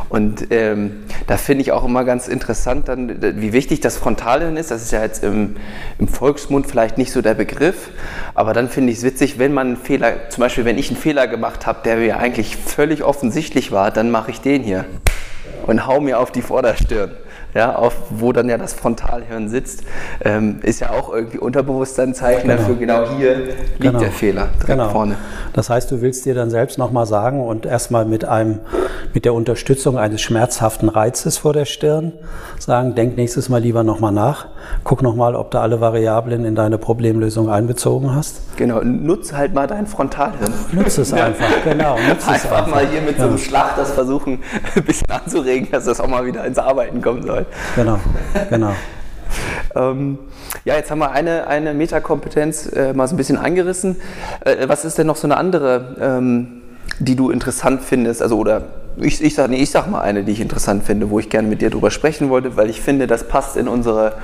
Und 0.10 0.48
ähm, 0.52 1.04
da 1.28 1.38
finde 1.38 1.62
ich 1.62 1.72
auch 1.72 1.86
immer 1.86 2.04
ganz 2.04 2.28
interessant, 2.28 2.90
dann, 2.90 3.22
wie 3.42 3.54
wichtig 3.54 3.80
das 3.80 3.98
Frontalhirn 3.98 4.58
ist. 4.58 4.72
Das 4.72 4.82
ist 4.82 4.92
ja 4.92 5.02
jetzt 5.02 5.24
im, 5.24 5.56
im 5.98 6.08
Volksmund 6.08 6.68
vielleicht 6.68 6.98
nicht 6.98 7.12
so 7.12 7.22
der 7.22 7.34
Begriff, 7.34 7.90
aber 8.36 8.54
dann 8.54 8.70
finde 8.70 8.92
ich 8.92 9.00
es 9.00 9.04
witzig, 9.04 9.40
wenn 9.40 9.54
man 9.54 9.68
einen 9.68 9.78
Fehler, 9.78 10.30
zum 10.30 10.42
Beispiel 10.42 10.66
wenn 10.66 10.78
ich 10.78 10.90
einen 10.90 11.00
Fehler 11.00 11.28
gemacht 11.28 11.66
habe, 11.66 11.80
der 11.86 11.96
mir 11.96 12.18
eigentlich 12.18 12.58
völlig 12.58 13.04
offensichtlich 13.04 13.72
war, 13.72 13.90
dann 13.90 14.12
mache 14.12 14.32
ich 14.32 14.42
den 14.42 14.64
hier 14.64 14.86
und 15.66 15.88
hau 15.88 16.02
mir 16.02 16.20
auf 16.20 16.32
die 16.32 16.42
Vorderstirn 16.42 17.12
ja, 17.54 17.76
auf, 17.76 17.96
wo 18.10 18.32
dann 18.32 18.50
ja 18.50 18.58
das 18.58 18.74
Frontalhirn 18.74 19.50
sitzt, 19.50 19.84
ähm, 20.24 20.60
ist 20.64 20.80
ja 20.80 20.92
auch 20.92 21.14
irgendwie 21.14 21.38
Unterbewusstseinzeichen 21.38 22.50
genau. 22.50 22.56
dafür, 22.56 22.76
genau 22.76 23.10
hier 23.18 23.36
liegt 23.38 23.80
genau. 23.80 24.00
der 24.00 24.12
Fehler 24.12 24.50
direkt 24.54 24.68
genau. 24.68 24.90
vorne. 24.90 25.18
Das 25.54 25.70
heißt, 25.70 25.92
du 25.92 26.02
willst 26.02 26.26
dir 26.26 26.34
dann 26.34 26.50
selbst 26.50 26.78
nochmal 26.78 27.06
sagen 27.06 27.42
und 27.42 27.66
erstmal 27.66 28.06
mit 28.06 28.26
einem, 28.26 28.60
mit 29.14 29.26
der 29.26 29.34
Unterstützung 29.34 29.98
eines 29.98 30.22
schmerzhaften 30.22 30.90
Reizes 30.90 31.38
vor 31.38 31.54
der 31.54 31.66
Stirn 31.66 32.14
sagen, 32.60 32.96
denk 32.96 33.18
nächstes 33.18 33.50
Mal 33.50 33.62
lieber 33.62 33.84
nochmal 33.84 34.12
nach, 34.12 34.48
guck 34.84 35.02
nochmal, 35.02 35.36
ob 35.36 35.52
du 35.52 35.60
alle 35.60 35.82
Variablen 35.82 36.46
in 36.46 36.56
deine 36.56 36.78
Problemlösung 36.78 37.50
einbezogen 37.50 38.14
hast. 38.14 38.58
Genau, 38.58 38.82
nutz 38.82 39.34
halt 39.34 39.54
mal 39.54 39.68
dein 39.68 39.88
Frontalhirn. 39.88 40.54
Nutz 40.72 40.98
es 40.98 41.14
einfach, 41.14 41.64
genau. 41.64 41.98
Nutz 42.08 42.28
einfach, 42.28 42.52
einfach 42.52 42.68
mal 42.68 42.88
hier 42.88 43.02
mit 43.02 43.18
ja. 43.18 43.24
so 43.24 43.30
einem 43.30 43.38
Schlag 43.38 43.76
das 43.76 43.92
versuchen, 43.92 44.40
ein 44.76 44.84
bisschen 44.84 45.10
anzuregen, 45.10 45.70
dass 45.72 45.86
das 45.86 46.00
auch 46.00 46.08
mal 46.08 46.26
wieder 46.26 46.46
ins 46.46 46.58
Arbeiten 46.58 47.02
kommen 47.02 47.24
soll. 47.24 47.46
Genau, 47.76 48.00
genau. 48.50 48.72
ähm, 49.76 50.18
ja, 50.66 50.76
jetzt 50.76 50.92
haben 50.92 51.00
wir 51.00 51.12
eine, 51.12 51.48
eine 51.48 51.74
Metakompetenz 51.74 52.68
äh, 52.68 52.94
mal 52.94 53.08
so 53.08 53.16
ein 53.16 53.18
bisschen 53.18 53.38
angerissen. 53.38 53.98
Äh, 54.46 54.68
was 54.68 54.86
ist 54.86 54.98
denn 54.98 55.08
noch 55.08 55.16
so 55.16 55.28
eine 55.28 55.38
andere, 55.38 55.96
ähm, 56.00 56.62
die 57.00 57.16
du 57.16 57.30
interessant 57.30 57.82
findest? 57.82 58.22
Also, 58.22 58.38
oder 58.38 58.64
ich, 58.98 59.24
ich 59.24 59.36
sage 59.36 59.52
nee, 59.52 59.66
sag 59.66 59.90
mal 59.90 60.02
eine, 60.02 60.24
die 60.24 60.32
ich 60.32 60.42
interessant 60.42 60.84
finde, 60.84 61.10
wo 61.10 61.20
ich 61.20 61.30
gerne 61.30 61.48
mit 61.48 61.62
dir 61.62 61.70
drüber 61.70 61.92
sprechen 61.92 62.30
wollte, 62.30 62.56
weil 62.58 62.70
ich 62.70 62.82
finde, 62.82 63.08
das 63.08 63.28
passt 63.28 63.58
in 63.58 63.68
unsere 63.68 64.18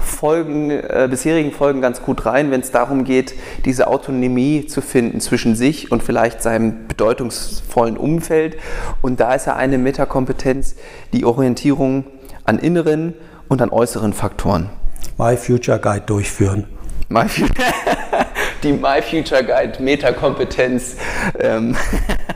Folgen, 0.00 0.70
äh, 0.70 1.08
bisherigen 1.10 1.52
Folgen 1.52 1.80
ganz 1.80 2.02
gut 2.02 2.26
rein, 2.26 2.50
wenn 2.50 2.60
es 2.60 2.70
darum 2.70 3.04
geht, 3.04 3.34
diese 3.64 3.86
Autonomie 3.86 4.66
zu 4.66 4.80
finden 4.80 5.20
zwischen 5.20 5.54
sich 5.54 5.92
und 5.92 6.02
vielleicht 6.02 6.42
seinem 6.42 6.88
bedeutungsvollen 6.88 7.96
Umfeld. 7.96 8.56
Und 9.02 9.20
da 9.20 9.34
ist 9.34 9.46
ja 9.46 9.56
eine 9.56 9.78
Metakompetenz 9.78 10.76
die 11.12 11.24
Orientierung 11.24 12.04
an 12.44 12.58
inneren 12.58 13.14
und 13.48 13.62
an 13.62 13.70
äußeren 13.70 14.12
Faktoren. 14.12 14.70
My 15.18 15.36
Future 15.36 15.78
Guide 15.78 16.04
durchführen. 16.06 16.66
My 17.08 17.24
die 18.62 18.72
My 18.72 19.02
Future 19.02 19.44
Guide 19.44 19.82
Metakompetenz 19.82 20.96
ähm, 21.38 21.76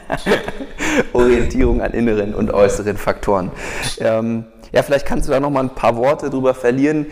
Orientierung 1.12 1.80
an 1.82 1.92
inneren 1.92 2.34
und 2.34 2.52
äußeren 2.52 2.96
Faktoren. 2.96 3.50
Ähm, 3.98 4.44
ja, 4.72 4.82
vielleicht 4.82 5.06
kannst 5.06 5.28
du 5.28 5.32
da 5.32 5.38
noch 5.38 5.50
mal 5.50 5.60
ein 5.60 5.74
paar 5.74 5.96
Worte 5.96 6.30
drüber 6.30 6.52
verlieren. 6.52 7.06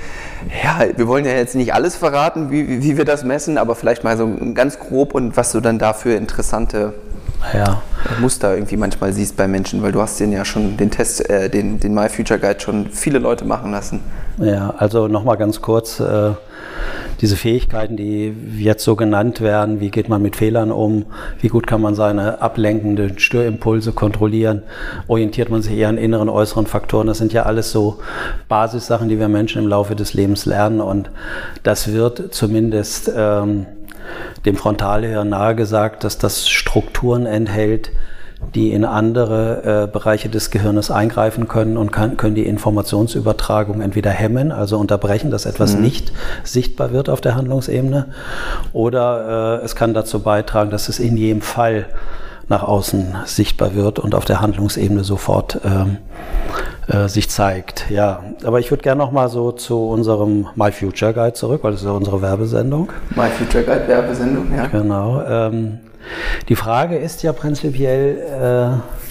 Ja, 0.64 0.84
wir 0.96 1.06
wollen 1.06 1.24
ja 1.24 1.32
jetzt 1.32 1.54
nicht 1.54 1.72
alles 1.72 1.94
verraten, 1.94 2.50
wie, 2.50 2.82
wie 2.82 2.96
wir 2.96 3.04
das 3.04 3.22
messen, 3.22 3.56
aber 3.56 3.76
vielleicht 3.76 4.02
mal 4.02 4.16
so 4.16 4.28
ganz 4.54 4.80
grob 4.80 5.14
und 5.14 5.36
was 5.36 5.52
du 5.52 5.60
dann 5.60 5.78
dafür 5.78 6.16
interessante 6.16 6.92
ja. 7.54 7.82
Muster 8.20 8.54
irgendwie 8.54 8.76
manchmal 8.76 9.12
siehst 9.12 9.36
bei 9.36 9.46
Menschen, 9.46 9.82
weil 9.82 9.92
du 9.92 10.00
hast 10.00 10.18
den 10.18 10.32
ja 10.32 10.44
schon 10.44 10.76
den 10.76 10.90
Test, 10.90 11.28
äh, 11.28 11.48
den, 11.48 11.78
den 11.78 11.94
My 11.94 12.08
Future 12.08 12.40
Guide 12.40 12.60
schon 12.60 12.88
viele 12.90 13.18
Leute 13.18 13.44
machen 13.44 13.70
lassen. 13.70 14.00
Ja, 14.38 14.74
also 14.76 15.06
nochmal 15.08 15.36
ganz 15.36 15.60
kurz. 15.60 16.00
Äh 16.00 16.32
diese 17.22 17.36
Fähigkeiten, 17.36 17.96
die 17.96 18.34
jetzt 18.58 18.82
so 18.82 18.96
genannt 18.96 19.40
werden, 19.40 19.80
wie 19.80 19.90
geht 19.90 20.08
man 20.08 20.20
mit 20.20 20.34
Fehlern 20.34 20.72
um, 20.72 21.06
wie 21.40 21.46
gut 21.46 21.68
kann 21.68 21.80
man 21.80 21.94
seine 21.94 22.42
ablenkenden 22.42 23.20
Störimpulse 23.20 23.92
kontrollieren, 23.92 24.64
orientiert 25.06 25.48
man 25.48 25.62
sich 25.62 25.74
eher 25.74 25.88
an 25.88 25.98
inneren, 25.98 26.28
äußeren 26.28 26.66
Faktoren, 26.66 27.06
das 27.06 27.18
sind 27.18 27.32
ja 27.32 27.44
alles 27.44 27.70
so 27.70 28.00
Basissachen, 28.48 29.08
die 29.08 29.20
wir 29.20 29.28
Menschen 29.28 29.62
im 29.62 29.68
Laufe 29.68 29.94
des 29.94 30.14
Lebens 30.14 30.46
lernen. 30.46 30.80
Und 30.80 31.10
das 31.62 31.92
wird 31.92 32.34
zumindest 32.34 33.10
ähm, 33.16 33.66
dem 34.44 34.56
Frontalhirn 34.56 35.28
nahegesagt, 35.28 36.02
dass 36.02 36.18
das 36.18 36.48
Strukturen 36.48 37.26
enthält, 37.26 37.92
die 38.54 38.72
in 38.72 38.84
andere 38.84 39.84
äh, 39.84 39.86
Bereiche 39.92 40.28
des 40.28 40.50
Gehirnes 40.50 40.90
eingreifen 40.90 41.48
können 41.48 41.76
und 41.76 41.90
kann, 41.90 42.16
können 42.16 42.34
die 42.34 42.46
Informationsübertragung 42.46 43.80
entweder 43.80 44.10
hemmen, 44.10 44.52
also 44.52 44.78
unterbrechen, 44.78 45.30
dass 45.30 45.46
etwas 45.46 45.74
mhm. 45.74 45.82
nicht 45.82 46.12
sichtbar 46.44 46.92
wird 46.92 47.08
auf 47.08 47.20
der 47.20 47.34
Handlungsebene, 47.34 48.06
oder 48.72 49.60
äh, 49.60 49.64
es 49.64 49.74
kann 49.74 49.94
dazu 49.94 50.20
beitragen, 50.20 50.70
dass 50.70 50.88
es 50.88 50.98
in 50.98 51.16
jedem 51.16 51.40
Fall 51.40 51.86
nach 52.48 52.62
außen 52.62 53.16
sichtbar 53.24 53.74
wird 53.74 53.98
und 53.98 54.14
auf 54.14 54.24
der 54.24 54.40
Handlungsebene 54.40 55.04
sofort 55.04 55.60
ähm, 55.64 55.98
äh, 56.88 57.08
sich 57.08 57.30
zeigt. 57.30 57.90
Ja, 57.90 58.22
aber 58.44 58.60
ich 58.60 58.70
würde 58.70 58.82
gerne 58.82 58.98
noch 58.98 59.12
mal 59.12 59.28
so 59.28 59.52
zu 59.52 59.88
unserem 59.88 60.48
My 60.54 60.72
Future 60.72 61.14
Guide 61.14 61.32
zurück, 61.32 61.60
weil 61.62 61.72
das 61.72 61.80
ist 61.80 61.86
ja 61.86 61.92
unsere 61.92 62.20
Werbesendung. 62.20 62.90
My 63.14 63.28
Future 63.28 63.64
Guide 63.64 63.88
Werbesendung, 63.88 64.54
ja. 64.54 64.66
Genau. 64.66 65.22
Ähm, 65.26 65.78
die 66.48 66.56
Frage 66.56 66.96
ist 66.96 67.22
ja 67.22 67.32
prinzipiell, 67.32 68.18
äh, 68.18 69.02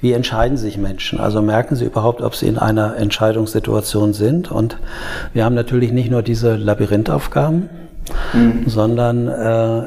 wie 0.00 0.12
entscheiden 0.12 0.56
sich 0.56 0.78
Menschen? 0.78 1.20
Also 1.20 1.42
merken 1.42 1.74
sie 1.74 1.84
überhaupt, 1.84 2.20
ob 2.22 2.34
sie 2.34 2.46
in 2.46 2.58
einer 2.58 2.96
Entscheidungssituation 2.96 4.12
sind? 4.12 4.50
Und 4.50 4.78
wir 5.32 5.44
haben 5.44 5.54
natürlich 5.54 5.92
nicht 5.92 6.10
nur 6.10 6.22
diese 6.22 6.56
Labyrinthaufgaben, 6.56 7.68
mhm. 8.32 8.64
sondern 8.66 9.28
äh, 9.28 9.82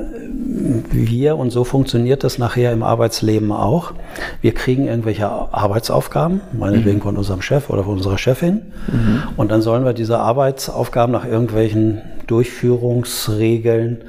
wir, 0.91 1.37
und 1.37 1.51
so 1.51 1.63
funktioniert 1.63 2.23
das 2.23 2.37
nachher 2.37 2.71
im 2.73 2.83
Arbeitsleben 2.83 3.51
auch, 3.51 3.93
wir 4.41 4.53
kriegen 4.53 4.87
irgendwelche 4.87 5.29
Arbeitsaufgaben, 5.29 6.41
meinetwegen 6.51 6.97
mhm. 6.97 7.03
von 7.03 7.17
unserem 7.17 7.41
Chef 7.41 7.69
oder 7.69 7.83
von 7.83 7.93
unserer 7.93 8.17
Chefin, 8.17 8.61
mhm. 8.87 9.23
und 9.37 9.51
dann 9.51 9.61
sollen 9.61 9.85
wir 9.85 9.93
diese 9.93 10.19
Arbeitsaufgaben 10.19 11.13
nach 11.13 11.25
irgendwelchen 11.25 12.01
Durchführungsregeln 12.27 14.01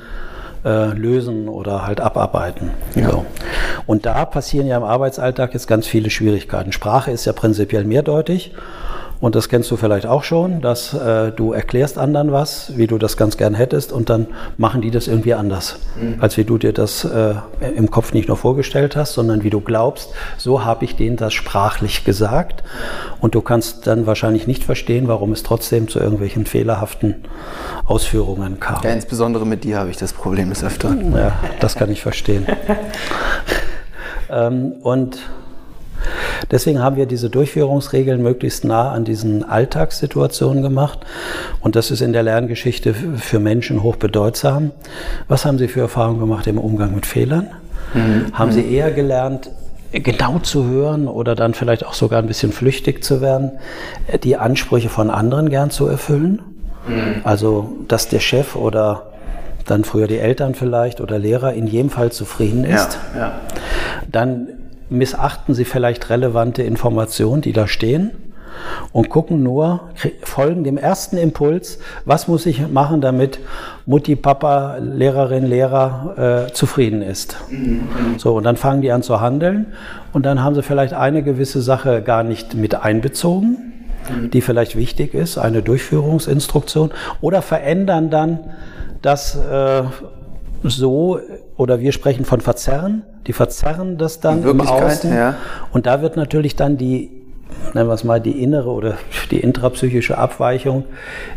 äh, 0.64 0.92
lösen 0.92 1.48
oder 1.48 1.86
halt 1.86 2.00
abarbeiten. 2.00 2.70
Ja. 2.94 3.10
So. 3.10 3.26
Und 3.86 4.06
da 4.06 4.24
passieren 4.24 4.66
ja 4.66 4.76
im 4.76 4.84
Arbeitsalltag 4.84 5.54
jetzt 5.54 5.66
ganz 5.66 5.86
viele 5.86 6.10
Schwierigkeiten. 6.10 6.72
Sprache 6.72 7.10
ist 7.10 7.24
ja 7.24 7.32
prinzipiell 7.32 7.84
mehrdeutig 7.84 8.52
und 9.20 9.34
das 9.34 9.48
kennst 9.50 9.70
du 9.70 9.76
vielleicht 9.76 10.06
auch 10.06 10.24
schon, 10.24 10.62
dass 10.62 10.94
äh, 10.94 11.30
du 11.30 11.52
erklärst 11.52 11.98
anderen 11.98 12.32
was, 12.32 12.72
wie 12.76 12.86
du 12.86 12.96
das 12.96 13.18
ganz 13.18 13.36
gern 13.36 13.54
hättest, 13.54 13.92
und 13.92 14.08
dann 14.08 14.26
machen 14.56 14.80
die 14.80 14.90
das 14.90 15.08
irgendwie 15.08 15.34
anders, 15.34 15.78
mhm. 16.00 16.16
als 16.20 16.38
wie 16.38 16.44
du 16.44 16.56
dir 16.56 16.72
das 16.72 17.04
äh, 17.04 17.34
im 17.76 17.90
Kopf 17.90 18.14
nicht 18.14 18.28
nur 18.28 18.38
vorgestellt 18.38 18.96
hast, 18.96 19.12
sondern 19.12 19.42
wie 19.42 19.50
du 19.50 19.60
glaubst, 19.60 20.10
so 20.38 20.64
habe 20.64 20.86
ich 20.86 20.96
denen 20.96 21.16
das 21.16 21.34
sprachlich 21.34 22.04
gesagt. 22.04 22.64
Und 23.20 23.34
du 23.34 23.42
kannst 23.42 23.86
dann 23.86 24.06
wahrscheinlich 24.06 24.46
nicht 24.46 24.64
verstehen, 24.64 25.06
warum 25.06 25.32
es 25.32 25.42
trotzdem 25.42 25.88
zu 25.88 25.98
irgendwelchen 25.98 26.46
fehlerhaften 26.46 27.16
Ausführungen 27.84 28.58
kam. 28.58 28.82
Ja, 28.82 28.90
insbesondere 28.90 29.46
mit 29.46 29.64
dir 29.64 29.78
habe 29.78 29.90
ich 29.90 29.98
das 29.98 30.14
Problem 30.14 30.48
des 30.48 30.64
Öfteren. 30.64 31.12
Ja, 31.12 31.32
das 31.60 31.74
kann 31.74 31.90
ich 31.90 32.00
verstehen. 32.00 32.46
ähm, 34.30 34.72
und 34.82 35.18
Deswegen 36.50 36.80
haben 36.80 36.96
wir 36.96 37.06
diese 37.06 37.30
Durchführungsregeln 37.30 38.22
möglichst 38.22 38.64
nah 38.64 38.90
an 38.92 39.04
diesen 39.04 39.44
Alltagssituationen 39.44 40.62
gemacht. 40.62 41.00
Und 41.60 41.76
das 41.76 41.90
ist 41.90 42.00
in 42.00 42.12
der 42.12 42.22
Lerngeschichte 42.22 42.94
für 42.94 43.40
Menschen 43.40 43.82
hochbedeutsam. 43.82 44.70
Was 45.28 45.44
haben 45.44 45.58
Sie 45.58 45.68
für 45.68 45.80
Erfahrungen 45.80 46.20
gemacht 46.20 46.46
im 46.46 46.58
Umgang 46.58 46.94
mit 46.94 47.06
Fehlern? 47.06 47.48
Mhm. 47.94 48.26
Haben 48.32 48.52
Sie 48.52 48.72
eher 48.72 48.90
gelernt, 48.90 49.50
genau 49.92 50.38
zu 50.38 50.66
hören 50.68 51.08
oder 51.08 51.34
dann 51.34 51.54
vielleicht 51.54 51.84
auch 51.84 51.94
sogar 51.94 52.20
ein 52.20 52.28
bisschen 52.28 52.52
flüchtig 52.52 53.02
zu 53.02 53.20
werden, 53.20 53.52
die 54.22 54.36
Ansprüche 54.36 54.88
von 54.88 55.10
anderen 55.10 55.50
gern 55.50 55.70
zu 55.70 55.86
erfüllen? 55.86 56.42
Mhm. 56.86 57.20
Also, 57.24 57.72
dass 57.88 58.08
der 58.08 58.20
Chef 58.20 58.56
oder 58.56 59.06
dann 59.66 59.84
früher 59.84 60.06
die 60.06 60.18
Eltern 60.18 60.54
vielleicht 60.54 61.00
oder 61.00 61.18
Lehrer 61.18 61.52
in 61.52 61.66
jedem 61.66 61.90
Fall 61.90 62.10
zufrieden 62.12 62.64
ist. 62.64 62.98
Ja, 63.14 63.20
ja. 63.20 63.32
Dann 64.10 64.48
missachten 64.90 65.54
sie 65.54 65.64
vielleicht 65.64 66.10
relevante 66.10 66.62
Informationen, 66.62 67.42
die 67.42 67.52
da 67.52 67.66
stehen 67.66 68.10
und 68.92 69.08
gucken 69.08 69.42
nur, 69.42 69.90
folgen 70.22 70.64
dem 70.64 70.76
ersten 70.76 71.16
Impuls, 71.16 71.78
was 72.04 72.28
muss 72.28 72.46
ich 72.46 72.68
machen, 72.68 73.00
damit 73.00 73.38
Mutti, 73.86 74.16
Papa, 74.16 74.76
Lehrerin, 74.78 75.46
Lehrer 75.46 76.48
äh, 76.48 76.52
zufrieden 76.52 77.02
ist. 77.02 77.36
So, 78.18 78.36
und 78.36 78.44
dann 78.44 78.56
fangen 78.56 78.82
die 78.82 78.92
an 78.92 79.02
zu 79.02 79.20
handeln 79.20 79.66
und 80.12 80.26
dann 80.26 80.42
haben 80.42 80.54
sie 80.54 80.62
vielleicht 80.62 80.94
eine 80.94 81.22
gewisse 81.22 81.62
Sache 81.62 82.02
gar 82.02 82.22
nicht 82.22 82.54
mit 82.54 82.74
einbezogen, 82.74 83.72
die 84.32 84.40
vielleicht 84.40 84.76
wichtig 84.76 85.14
ist, 85.14 85.38
eine 85.38 85.62
Durchführungsinstruktion, 85.62 86.90
oder 87.20 87.42
verändern 87.42 88.10
dann 88.10 88.40
das 89.02 89.36
äh, 89.36 89.82
so, 90.62 91.20
oder 91.56 91.80
wir 91.80 91.92
sprechen 91.92 92.24
von 92.24 92.40
Verzerren, 92.40 93.02
die 93.26 93.32
verzerren 93.32 93.98
das 93.98 94.20
dann 94.20 94.42
im 94.42 94.60
Außen. 94.60 95.12
Ja. 95.12 95.34
Und 95.72 95.86
da 95.86 96.02
wird 96.02 96.16
natürlich 96.16 96.56
dann 96.56 96.76
die, 96.76 97.10
nennen 97.74 97.88
wir 97.88 97.94
es 97.94 98.04
mal, 98.04 98.20
die 98.20 98.42
innere 98.42 98.70
oder 98.70 98.94
die 99.30 99.40
intrapsychische 99.40 100.18
Abweichung 100.18 100.84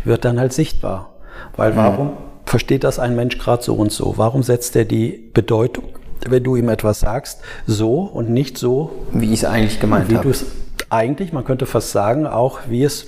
wird 0.04 0.26
dann 0.26 0.40
halt 0.40 0.54
sichtbar. 0.54 1.14
Weil 1.56 1.74
mhm. 1.74 1.78
warum 1.78 2.12
versteht 2.46 2.84
das 2.84 3.00
ein 3.00 3.16
Mensch 3.16 3.38
gerade 3.38 3.64
so 3.64 3.76
und 3.76 3.92
so? 3.92 4.14
Warum 4.18 4.44
setzt 4.44 4.76
er 4.76 4.86
die 4.86 5.30
Bedeutung, 5.34 5.86
wenn 6.28 6.44
du 6.44 6.56
ihm 6.56 6.70
etwas 6.70 7.02
sagst, 7.02 7.42
so 7.68 8.02
und 8.02 8.30
nicht 8.30 8.58
so? 8.58 8.92
Wie 9.12 9.34
ich 9.34 9.44
es 9.44 9.46
eigentlich 9.46 9.80
gemeint 9.80 10.06
habe. 10.06 10.20
Wie 10.20 10.24
du 10.24 10.30
es 10.30 10.46
eigentlich, 10.90 11.34
man 11.34 11.44
könnte 11.44 11.66
fast 11.66 11.92
sagen, 11.92 12.28
auch 12.28 12.60
wie 12.70 12.84
es 12.84 13.08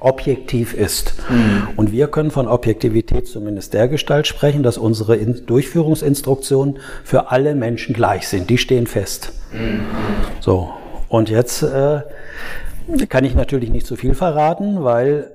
objektiv 0.00 0.74
ist. 0.74 1.14
Mhm. 1.28 1.68
Und 1.76 1.92
wir 1.92 2.08
können 2.08 2.30
von 2.30 2.48
Objektivität 2.48 3.28
zumindest 3.28 3.74
der 3.74 3.88
Gestalt 3.88 4.26
sprechen, 4.26 4.62
dass 4.62 4.78
unsere 4.78 5.16
Durchführungsinstruktionen 5.18 6.78
für 7.04 7.30
alle 7.30 7.54
Menschen 7.54 7.94
gleich 7.94 8.28
sind. 8.28 8.50
Die 8.50 8.58
stehen 8.58 8.86
fest. 8.86 9.32
Mhm. 9.52 9.80
So. 10.40 10.70
Und 11.08 11.28
jetzt 11.28 11.62
äh, 11.62 12.00
kann 13.08 13.24
ich 13.24 13.34
natürlich 13.34 13.70
nicht 13.70 13.86
zu 13.86 13.96
viel 13.96 14.14
verraten, 14.14 14.84
weil 14.84 15.30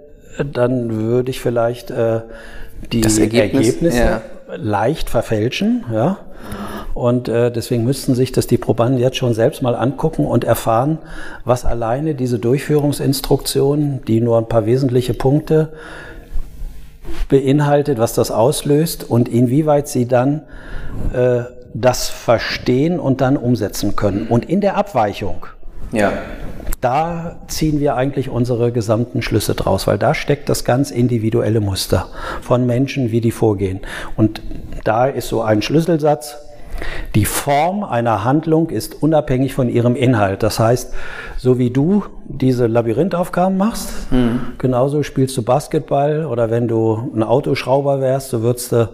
dann 0.52 0.92
würde 0.92 1.32
ich 1.32 1.40
vielleicht 1.40 1.92
äh, 1.92 2.22
die 2.92 3.04
Ergebnis, 3.04 3.20
Ergebnisse 3.20 3.98
ja. 3.98 4.22
leicht 4.56 5.10
verfälschen. 5.10 5.86
Ja? 5.92 6.18
Und 6.96 7.28
äh, 7.28 7.52
deswegen 7.52 7.84
müssten 7.84 8.16
sich 8.16 8.32
das 8.32 8.48
die 8.48 8.58
Probanden 8.58 9.00
jetzt 9.00 9.18
schon 9.18 9.34
selbst 9.34 9.62
mal 9.62 9.76
angucken 9.76 10.26
und 10.26 10.46
erfahren, 10.46 10.98
was 11.44 11.66
alleine 11.66 12.16
diese 12.16 12.40
Durchführungsinstruktion, 12.40 14.00
die 14.08 14.22
nur 14.22 14.38
ein 14.38 14.48
paar 14.48 14.66
wesentliche 14.66 15.14
Punkte 15.14 15.74
beinhaltet, 17.28 18.00
was 18.00 18.14
das 18.14 18.32
auslöst 18.32 19.04
und 19.10 19.28
inwieweit 19.28 19.90
sie 19.90 20.08
dann 20.08 20.44
äh, 21.14 21.42
das 21.74 22.08
verstehen 22.08 22.98
und 22.98 23.20
dann 23.20 23.36
umsetzen 23.36 23.98
können. 23.98 24.28
Und 24.30 24.50
in 24.50 24.62
der 24.62 24.78
Abweichung, 24.78 25.48
ja. 25.92 26.14
da 26.80 27.36
ziehen 27.48 27.82
wir 27.82 27.96
eigentlich 27.96 28.30
unsere 28.30 28.72
gesamten 28.72 29.22
Schlüsse 29.22 29.54
draus, 29.54 29.86
weil 29.86 29.98
da 29.98 30.14
steckt 30.14 30.48
das 30.48 30.64
ganz 30.64 30.92
individuelle 30.92 31.60
Muster 31.60 32.08
von 32.42 32.66
Menschen, 32.66 33.12
wie 33.12 33.20
die 33.20 33.32
vorgehen. 33.32 33.82
Und 34.16 34.42
da 34.86 35.08
ist 35.08 35.28
so 35.28 35.42
ein 35.42 35.62
Schlüsselsatz, 35.62 36.38
die 37.16 37.26
Form 37.26 37.84
einer 37.84 38.24
Handlung 38.24 38.70
ist 38.70 39.02
unabhängig 39.02 39.54
von 39.54 39.70
ihrem 39.70 39.96
Inhalt. 39.96 40.44
Das 40.44 40.60
heißt, 40.60 40.94
so 41.38 41.58
wie 41.58 41.70
du 41.70 42.04
diese 42.26 42.68
Labyrinthaufgaben 42.68 43.58
machst, 43.58 44.12
mhm. 44.12 44.40
genauso 44.58 45.04
spielst 45.04 45.38
du 45.38 45.42
Basketball 45.42 46.26
oder 46.26 46.50
wenn 46.50 46.68
du 46.68 47.12
ein 47.16 47.24
Autoschrauber 47.24 48.02
wärst, 48.02 48.30
so 48.30 48.42
würdest 48.42 48.72
du 48.72 48.90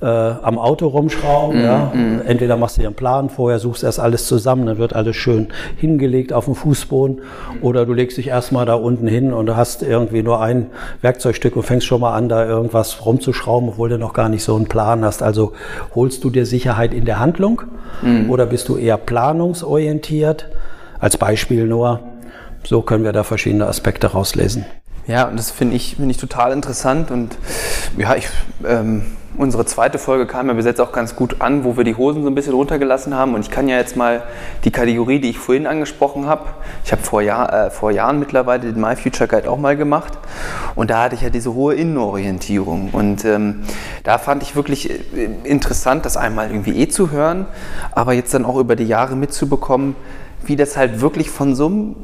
äh, 0.00 0.06
am 0.06 0.58
Auto 0.58 0.86
rumschrauben. 0.86 1.60
Mm, 1.60 1.64
ja. 1.64 1.92
Mm. 1.94 2.20
Entweder 2.26 2.56
machst 2.56 2.76
du 2.76 2.82
dir 2.82 2.88
einen 2.88 2.96
Plan 2.96 3.30
vorher, 3.30 3.58
suchst 3.58 3.82
erst 3.82 4.00
alles 4.00 4.26
zusammen, 4.26 4.66
dann 4.66 4.78
wird 4.78 4.94
alles 4.94 5.16
schön 5.16 5.48
hingelegt 5.76 6.32
auf 6.32 6.44
dem 6.44 6.54
Fußboden. 6.54 7.22
Oder 7.62 7.86
du 7.86 7.92
legst 7.92 8.16
dich 8.18 8.28
erstmal 8.28 8.66
da 8.66 8.74
unten 8.74 9.08
hin 9.08 9.32
und 9.32 9.46
du 9.46 9.56
hast 9.56 9.82
irgendwie 9.82 10.22
nur 10.22 10.40
ein 10.40 10.66
Werkzeugstück 11.02 11.56
und 11.56 11.64
fängst 11.64 11.86
schon 11.86 12.00
mal 12.00 12.14
an, 12.14 12.28
da 12.28 12.46
irgendwas 12.46 13.04
rumzuschrauben, 13.04 13.70
obwohl 13.70 13.88
du 13.88 13.98
noch 13.98 14.12
gar 14.12 14.28
nicht 14.28 14.44
so 14.44 14.54
einen 14.54 14.66
Plan 14.66 15.04
hast. 15.04 15.22
Also 15.22 15.52
holst 15.94 16.22
du 16.24 16.30
dir 16.30 16.46
Sicherheit 16.46 16.94
in 16.94 17.04
der 17.04 17.18
Handlung 17.18 17.62
mm. 18.02 18.30
oder 18.30 18.46
bist 18.46 18.68
du 18.68 18.76
eher 18.76 18.96
planungsorientiert? 18.96 20.48
Als 21.00 21.16
Beispiel 21.16 21.66
nur, 21.66 22.00
so 22.64 22.82
können 22.82 23.04
wir 23.04 23.12
da 23.12 23.22
verschiedene 23.22 23.66
Aspekte 23.66 24.08
rauslesen. 24.08 24.64
Ja, 25.08 25.26
und 25.26 25.38
das 25.38 25.50
finde 25.50 25.74
ich, 25.74 25.96
find 25.96 26.10
ich 26.10 26.18
total 26.18 26.52
interessant 26.52 27.10
und 27.10 27.36
ja, 27.96 28.14
ich, 28.14 28.28
ähm, 28.66 29.02
unsere 29.38 29.64
zweite 29.64 29.98
Folge 29.98 30.26
kam 30.26 30.48
ja 30.48 30.52
bis 30.52 30.66
jetzt 30.66 30.80
auch 30.80 30.92
ganz 30.92 31.14
gut 31.16 31.40
an, 31.40 31.64
wo 31.64 31.76
wir 31.76 31.84
die 31.84 31.94
Hosen 31.94 32.22
so 32.22 32.28
ein 32.28 32.34
bisschen 32.34 32.52
runtergelassen 32.52 33.14
haben. 33.14 33.34
Und 33.34 33.40
ich 33.40 33.50
kann 33.50 33.68
ja 33.68 33.76
jetzt 33.76 33.96
mal 33.96 34.24
die 34.64 34.70
Kategorie, 34.70 35.20
die 35.20 35.30
ich 35.30 35.38
vorhin 35.38 35.66
angesprochen 35.66 36.26
habe, 36.26 36.46
ich 36.84 36.92
habe 36.92 37.02
vor, 37.02 37.22
Jahr, 37.22 37.66
äh, 37.66 37.70
vor 37.70 37.92
Jahren 37.92 38.18
mittlerweile 38.18 38.72
den 38.72 38.80
My 38.80 38.96
Future 38.96 39.28
Guide 39.28 39.48
auch 39.48 39.58
mal 39.58 39.76
gemacht. 39.76 40.18
Und 40.74 40.90
da 40.90 41.04
hatte 41.04 41.14
ich 41.14 41.22
ja 41.22 41.30
diese 41.30 41.54
hohe 41.54 41.74
Innenorientierung. 41.74 42.90
Und 42.92 43.24
ähm, 43.24 43.62
da 44.02 44.18
fand 44.18 44.42
ich 44.42 44.56
wirklich 44.56 44.90
äh, 44.90 45.28
interessant, 45.44 46.04
das 46.04 46.16
einmal 46.16 46.50
irgendwie 46.50 46.76
eh 46.76 46.88
zu 46.88 47.12
hören, 47.12 47.46
aber 47.92 48.12
jetzt 48.12 48.34
dann 48.34 48.44
auch 48.44 48.58
über 48.58 48.74
die 48.74 48.84
Jahre 48.84 49.14
mitzubekommen, 49.14 49.94
wie 50.44 50.56
das 50.56 50.76
halt 50.76 51.00
wirklich 51.00 51.30
von 51.30 51.54
so 51.54 51.66
einem 51.66 51.96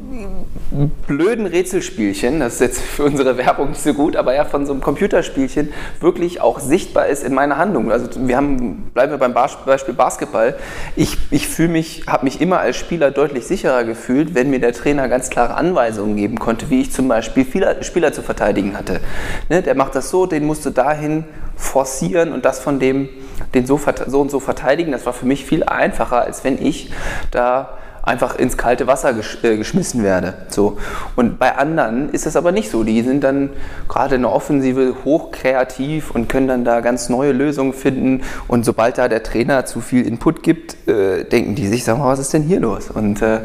blöden 1.06 1.46
Rätselspielchen, 1.46 2.40
das 2.40 2.54
ist 2.54 2.60
jetzt 2.60 2.80
für 2.82 3.04
unsere 3.04 3.36
Werbung 3.36 3.70
nicht 3.70 3.82
so 3.82 3.94
gut, 3.94 4.16
aber 4.16 4.34
ja 4.34 4.44
von 4.44 4.66
so 4.66 4.72
einem 4.72 4.80
Computerspielchen 4.82 5.72
wirklich 6.00 6.40
auch 6.40 6.58
sichtbar 6.60 7.06
ist 7.06 7.22
in 7.22 7.34
meiner 7.34 7.56
Handlung. 7.58 7.92
Also 7.92 8.08
wir 8.26 8.36
haben, 8.36 8.90
bleiben 8.92 9.12
wir 9.12 9.18
beim 9.18 9.34
Beispiel 9.34 9.94
Basketball. 9.94 10.56
Ich, 10.96 11.18
ich 11.30 11.48
fühle 11.48 11.68
mich, 11.68 12.04
habe 12.06 12.24
mich 12.24 12.40
immer 12.40 12.60
als 12.60 12.76
Spieler 12.76 13.10
deutlich 13.10 13.46
sicherer 13.46 13.84
gefühlt, 13.84 14.34
wenn 14.34 14.50
mir 14.50 14.60
der 14.60 14.72
Trainer 14.72 15.08
ganz 15.08 15.30
klare 15.30 15.54
Anweisungen 15.54 16.16
geben 16.16 16.38
konnte, 16.38 16.70
wie 16.70 16.80
ich 16.80 16.92
zum 16.92 17.08
Beispiel 17.08 17.44
Spieler, 17.44 17.82
Spieler 17.82 18.12
zu 18.12 18.22
verteidigen 18.22 18.76
hatte. 18.76 19.00
Ne, 19.48 19.62
der 19.62 19.74
macht 19.74 19.94
das 19.94 20.10
so, 20.10 20.26
den 20.26 20.44
musst 20.44 20.66
du 20.66 20.70
dahin 20.70 21.24
forcieren 21.56 22.32
und 22.32 22.44
das 22.44 22.58
von 22.58 22.80
dem, 22.80 23.08
den 23.54 23.66
so, 23.66 23.80
so 24.06 24.20
und 24.20 24.30
so 24.30 24.40
verteidigen. 24.40 24.92
Das 24.92 25.06
war 25.06 25.12
für 25.12 25.26
mich 25.26 25.44
viel 25.44 25.62
einfacher, 25.62 26.22
als 26.22 26.44
wenn 26.44 26.60
ich 26.60 26.90
da 27.30 27.78
einfach 28.04 28.36
ins 28.36 28.56
kalte 28.56 28.86
Wasser 28.86 29.14
gesch 29.14 29.38
äh, 29.42 29.56
geschmissen 29.56 30.02
werde. 30.02 30.34
So. 30.48 30.78
Und 31.16 31.38
bei 31.38 31.56
anderen 31.56 32.10
ist 32.10 32.26
das 32.26 32.36
aber 32.36 32.52
nicht 32.52 32.70
so. 32.70 32.84
Die 32.84 33.02
sind 33.02 33.24
dann 33.24 33.50
gerade 33.88 34.16
in 34.16 34.22
der 34.22 34.32
Offensive 34.32 34.94
hochkreativ 35.04 36.10
und 36.10 36.28
können 36.28 36.48
dann 36.48 36.64
da 36.64 36.80
ganz 36.80 37.08
neue 37.08 37.32
Lösungen 37.32 37.72
finden. 37.72 38.22
Und 38.46 38.64
sobald 38.64 38.98
da 38.98 39.08
der 39.08 39.22
Trainer 39.22 39.64
zu 39.64 39.80
viel 39.80 40.06
Input 40.06 40.42
gibt, 40.42 40.86
äh, 40.86 41.24
denken 41.24 41.54
die 41.54 41.66
sich, 41.66 41.84
sag 41.84 41.98
mal, 41.98 42.08
was 42.08 42.18
ist 42.18 42.32
denn 42.32 42.42
hier 42.42 42.60
los? 42.60 42.90
Und 42.90 43.22
äh, 43.22 43.40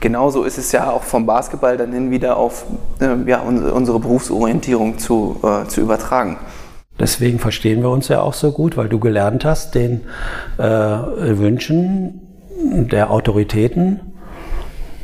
genauso 0.00 0.44
ist 0.44 0.58
es 0.58 0.72
ja 0.72 0.90
auch 0.90 1.02
vom 1.02 1.26
Basketball 1.26 1.76
dann 1.76 1.92
hin 1.92 2.10
wieder 2.10 2.36
auf 2.36 2.66
äh, 3.00 3.28
ja, 3.28 3.40
unsere 3.40 3.98
Berufsorientierung 3.98 4.98
zu, 4.98 5.40
äh, 5.42 5.66
zu 5.68 5.80
übertragen. 5.80 6.36
Deswegen 7.00 7.38
verstehen 7.38 7.82
wir 7.82 7.90
uns 7.90 8.08
ja 8.08 8.20
auch 8.20 8.34
so 8.34 8.52
gut, 8.52 8.76
weil 8.76 8.88
du 8.88 9.00
gelernt 9.00 9.44
hast, 9.44 9.74
den 9.74 10.02
äh, 10.58 10.62
Wünschen 10.62 12.21
der 12.88 13.10
Autoritäten 13.10 14.00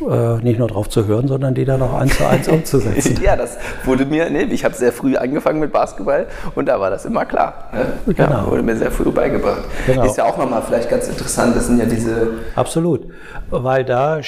äh, 0.00 0.36
nicht 0.42 0.58
nur 0.58 0.68
drauf 0.68 0.88
zu 0.88 1.06
hören, 1.06 1.28
sondern 1.28 1.54
die 1.54 1.64
dann 1.64 1.82
auch 1.82 1.94
eins 1.94 2.16
zu 2.16 2.26
eins 2.26 2.48
umzusetzen. 2.48 3.20
ja, 3.22 3.36
das 3.36 3.58
wurde 3.84 4.06
mir, 4.06 4.30
nee, 4.30 4.44
ich 4.44 4.64
habe 4.64 4.74
sehr 4.74 4.92
früh 4.92 5.16
angefangen 5.16 5.60
mit 5.60 5.72
Basketball 5.72 6.26
und 6.54 6.66
da 6.66 6.78
war 6.80 6.90
das 6.90 7.04
immer 7.04 7.24
klar. 7.24 7.70
Ne? 7.72 8.14
Genau. 8.14 8.30
Ja, 8.30 8.46
wurde 8.46 8.62
mir 8.62 8.76
sehr 8.76 8.90
früh 8.90 9.10
beigebracht. 9.10 9.64
Genau. 9.86 10.04
Ist 10.04 10.16
ja 10.16 10.24
auch 10.24 10.38
nochmal 10.38 10.62
vielleicht 10.62 10.88
ganz 10.88 11.08
interessant, 11.08 11.56
das 11.56 11.66
sind 11.66 11.78
ja 11.78 11.86
diese... 11.86 12.28
Absolut, 12.54 13.08
weil 13.50 13.84
da 13.84 14.20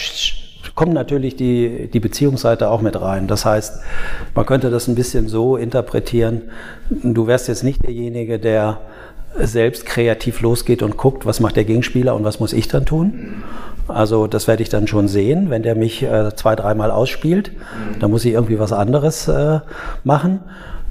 kommt 0.75 0.93
natürlich 0.93 1.37
die, 1.37 1.88
die 1.93 2.01
Beziehungsseite 2.01 2.69
auch 2.69 2.81
mit 2.81 3.01
rein. 3.01 3.27
Das 3.27 3.45
heißt, 3.45 3.81
man 4.35 4.47
könnte 4.47 4.71
das 4.71 4.88
ein 4.88 4.95
bisschen 4.95 5.29
so 5.29 5.57
interpretieren, 5.57 6.51
du 6.90 7.27
wärst 7.27 7.49
jetzt 7.49 7.64
nicht 7.64 7.85
derjenige, 7.85 8.38
der 8.38 8.81
selbst 9.38 9.87
kreativ 9.87 10.40
losgeht 10.40 10.83
und 10.83 10.97
guckt, 10.97 11.27
was 11.27 11.40
macht 11.40 11.57
der 11.57 11.64
Gegenspieler 11.64 12.14
und 12.14 12.25
was 12.25 12.40
muss 12.40 12.53
ich 12.53 12.69
dann 12.69 12.85
tun. 12.85 13.43
Also 13.88 14.27
das 14.27 14.47
werde 14.47 14.62
ich 14.62 14.69
dann 14.69 14.87
schon 14.87 15.09
sehen, 15.09 15.51
wenn 15.51 15.62
der 15.62 15.75
mich 15.75 16.03
äh, 16.03 16.35
zwei, 16.35 16.55
dreimal 16.55 16.90
ausspielt. 16.90 17.53
Dann 17.99 18.11
muss 18.11 18.25
ich 18.25 18.33
irgendwie 18.33 18.59
was 18.59 18.73
anderes 18.73 19.29
äh, 19.29 19.61
machen. 20.05 20.40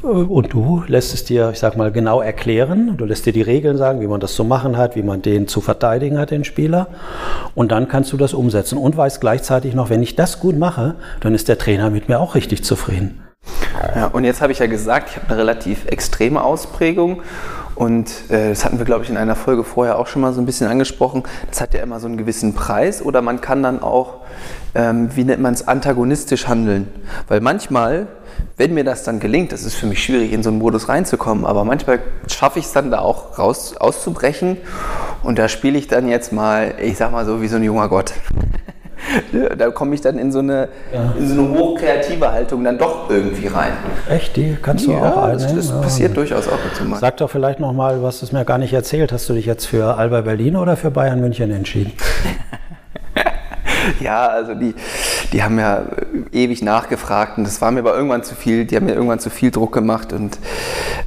und 0.02 0.54
du 0.54 0.84
lässt 0.88 1.14
es 1.14 1.26
dir, 1.26 1.50
ich 1.52 1.60
sag 1.60 1.76
mal, 1.78 1.92
genau 1.92 2.22
erklären. 2.22 2.96
Du 2.98 3.06
lässt 3.06 3.26
dir 3.26 3.34
die 3.34 3.42
Regeln 3.42 3.78
sagen, 3.78 4.02
wie 4.02 4.08
man 4.08 4.20
das 4.20 4.34
zu 4.34 4.44
machen 4.44 4.78
hat, 4.78 4.96
wie 4.96 5.04
man 5.04 5.22
den 5.22 5.48
zu 5.48 5.62
verteidigen 5.62 6.18
hat, 6.18 6.32
den 6.32 6.44
Spieler. 6.44 6.88
Und 7.56 7.72
dann 7.72 7.88
kannst 7.88 8.12
du 8.14 8.18
das 8.18 8.34
umsetzen 8.34 8.78
und 8.78 8.96
weißt 8.98 9.22
gleichzeitig 9.22 9.76
noch, 9.76 9.90
wenn 9.90 10.04
ich 10.04 10.16
das 10.16 10.40
gut 10.40 10.58
mache, 10.58 10.96
dann 11.20 11.36
ist 11.36 11.48
der 11.48 11.58
Trainer 11.58 11.90
mit 11.90 12.10
mir 12.10 12.20
auch 12.20 12.36
richtig 12.36 12.64
zufrieden. 12.64 13.22
Ja, 13.96 14.08
und 14.08 14.26
jetzt 14.26 14.42
habe 14.42 14.52
ich 14.52 14.60
ja 14.60 14.68
gesagt, 14.68 15.10
ich 15.12 15.16
habe 15.18 15.28
eine 15.30 15.38
relativ 15.38 15.86
extreme 15.86 16.44
Ausprägung. 16.44 17.22
Und 17.80 18.30
äh, 18.30 18.50
das 18.50 18.66
hatten 18.66 18.78
wir, 18.78 18.84
glaube 18.84 19.06
ich, 19.06 19.10
in 19.10 19.16
einer 19.16 19.38
Folge 19.38 19.64
vorher 19.64 20.00
auch 20.00 20.08
schon 20.08 20.22
mal 20.22 20.34
so 20.34 20.42
ein 20.42 20.46
bisschen 20.46 20.68
angesprochen. 20.68 21.24
Das 21.50 21.62
hat 21.62 21.74
ja 21.74 21.82
immer 21.82 22.02
so 22.02 22.08
einen 22.08 22.18
gewissen 22.18 22.54
Preis 22.54 23.02
oder 23.02 23.22
man 23.22 23.40
kann 23.40 23.64
dann 23.64 23.82
auch, 23.82 24.16
ähm, 24.76 25.16
wie 25.16 25.24
nennt 25.24 25.42
man 25.42 25.54
es, 25.54 25.66
antagonistisch 25.66 26.50
handeln. 26.50 26.90
Weil 27.30 27.40
manchmal, 27.40 28.08
wenn 28.58 28.74
mir 28.74 28.84
das 28.84 29.04
dann 29.04 29.22
gelingt, 29.22 29.54
das 29.54 29.64
ist 29.64 29.76
für 29.76 29.86
mich 29.86 30.04
schwierig, 30.04 30.34
in 30.34 30.44
so 30.44 30.50
einen 30.50 30.60
Modus 30.60 30.90
reinzukommen, 30.90 31.46
aber 31.46 31.64
manchmal 31.64 32.02
schaffe 32.28 32.60
ich 32.60 32.66
es 32.66 32.74
dann 32.74 32.92
da 32.92 33.00
auch 33.00 33.40
raus, 33.40 33.78
auszubrechen. 33.78 34.58
Und 35.24 35.40
da 35.40 35.48
spiele 35.48 35.78
ich 35.80 35.88
dann 35.88 36.10
jetzt 36.10 36.34
mal, 36.34 36.76
ich 36.82 36.98
sag 36.98 37.14
mal 37.14 37.26
so, 37.26 37.42
wie 37.42 37.48
so 37.48 37.56
ein 37.56 37.64
junger 37.64 37.88
Gott. 37.88 38.12
Da 39.58 39.70
komme 39.72 39.96
ich 39.96 40.02
dann 40.02 40.18
in 40.18 40.32
so, 40.32 40.40
eine, 40.40 40.70
ja. 40.94 41.14
in 41.18 41.28
so 41.28 41.42
eine 41.42 41.58
hochkreative 41.58 42.32
Haltung 42.32 42.64
dann 42.64 42.78
doch 42.78 43.10
irgendwie 43.10 43.48
rein. 43.48 43.72
Echt? 44.10 44.36
Die 44.36 44.58
kannst 44.62 44.86
du 44.86 44.92
ja, 44.92 45.00
auch 45.00 45.24
einnehmen? 45.24 45.56
Das, 45.56 45.70
das 45.70 45.82
passiert 45.82 46.10
ja. 46.12 46.16
durchaus 46.16 46.48
auch 46.48 46.60
dazu 46.70 46.86
mal. 46.86 47.00
Sag 47.00 47.18
doch 47.18 47.30
vielleicht 47.30 47.60
nochmal, 47.60 48.02
was 48.04 48.20
du 48.20 48.36
mir 48.36 48.46
gar 48.46 48.58
nicht 48.58 48.74
erzählt. 48.74 49.12
Hast 49.12 49.28
du 49.30 49.34
dich 49.34 49.46
jetzt 49.46 49.66
für 49.66 49.98
Alba 49.98 50.22
Berlin 50.22 50.56
oder 50.56 50.78
für 50.78 50.92
Bayern 50.92 51.22
München 51.22 51.52
entschieden? 51.52 51.94
ja, 54.00 54.28
also 54.28 54.54
die, 54.54 54.76
die 55.34 55.44
haben 55.44 55.60
ja 55.60 55.84
ewig 56.32 56.62
nachgefragt 56.62 57.38
und 57.38 57.46
das 57.46 57.62
war 57.62 57.72
mir 57.72 57.80
aber 57.80 57.96
irgendwann 57.96 58.24
zu 58.24 58.36
viel. 58.36 58.66
Die 58.66 58.76
haben 58.76 58.86
mir 58.86 58.94
irgendwann 58.94 59.20
zu 59.20 59.30
viel 59.30 59.52
Druck 59.52 59.74
gemacht 59.74 60.14
und 60.14 60.38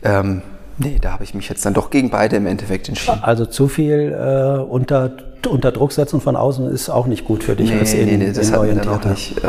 ähm, 0.02 0.42
nee, 0.78 0.98
da 1.00 1.12
habe 1.12 1.24
ich 1.24 1.34
mich 1.34 1.48
jetzt 1.48 1.64
dann 1.64 1.74
doch 1.74 1.90
gegen 1.90 2.10
beide 2.10 2.36
im 2.36 2.46
Endeffekt 2.46 2.88
entschieden. 2.88 3.20
Also 3.22 3.46
zu 3.46 3.68
viel 3.68 4.12
äh, 4.12 4.60
unter 4.60 5.10
unter 5.50 5.72
Druck 5.72 5.92
setzen 5.92 6.20
von 6.20 6.36
außen 6.36 6.70
ist 6.70 6.88
auch 6.88 7.06
nicht 7.06 7.24
gut 7.24 7.44
für 7.44 7.56
dich 7.56 7.70
nee, 7.70 7.78
als 7.78 7.92
nee, 7.92 8.16
nee, 8.16 8.32
das 8.32 8.52
hat 8.52 8.62
mir 8.62 8.74
dann 8.74 8.88
auch 8.88 9.04
nicht. 9.04 9.40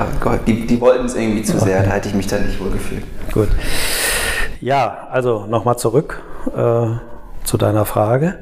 die, 0.47 0.67
die 0.67 0.81
wollten 0.81 1.05
es 1.05 1.15
irgendwie 1.15 1.43
zu 1.43 1.59
sehr, 1.59 1.79
okay. 1.79 1.87
da 1.89 1.95
hätte 1.95 2.09
ich 2.09 2.15
mich 2.15 2.27
dann 2.27 2.45
nicht 2.45 2.59
wohl 2.59 2.71
gefühlt. 2.71 3.03
Gut. 3.31 3.49
Ja, 4.61 5.07
also 5.11 5.45
nochmal 5.47 5.77
zurück 5.77 6.21
äh, 6.55 6.85
zu 7.43 7.57
deiner 7.57 7.85
Frage. 7.85 8.35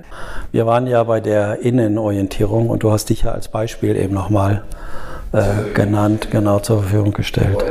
Wir 0.52 0.66
waren 0.66 0.88
ja 0.88 1.04
bei 1.04 1.20
der 1.20 1.62
Innenorientierung 1.62 2.70
und 2.70 2.84
du 2.84 2.92
hast 2.92 3.10
dich 3.10 3.24
ja 3.24 3.32
als 3.32 3.48
Beispiel 3.48 3.96
eben 3.96 4.14
nochmal 4.14 4.64
äh, 5.34 5.72
genannt, 5.74 6.28
genau 6.30 6.60
zur 6.60 6.82
Verfügung 6.82 7.14
gestellt. 7.14 7.64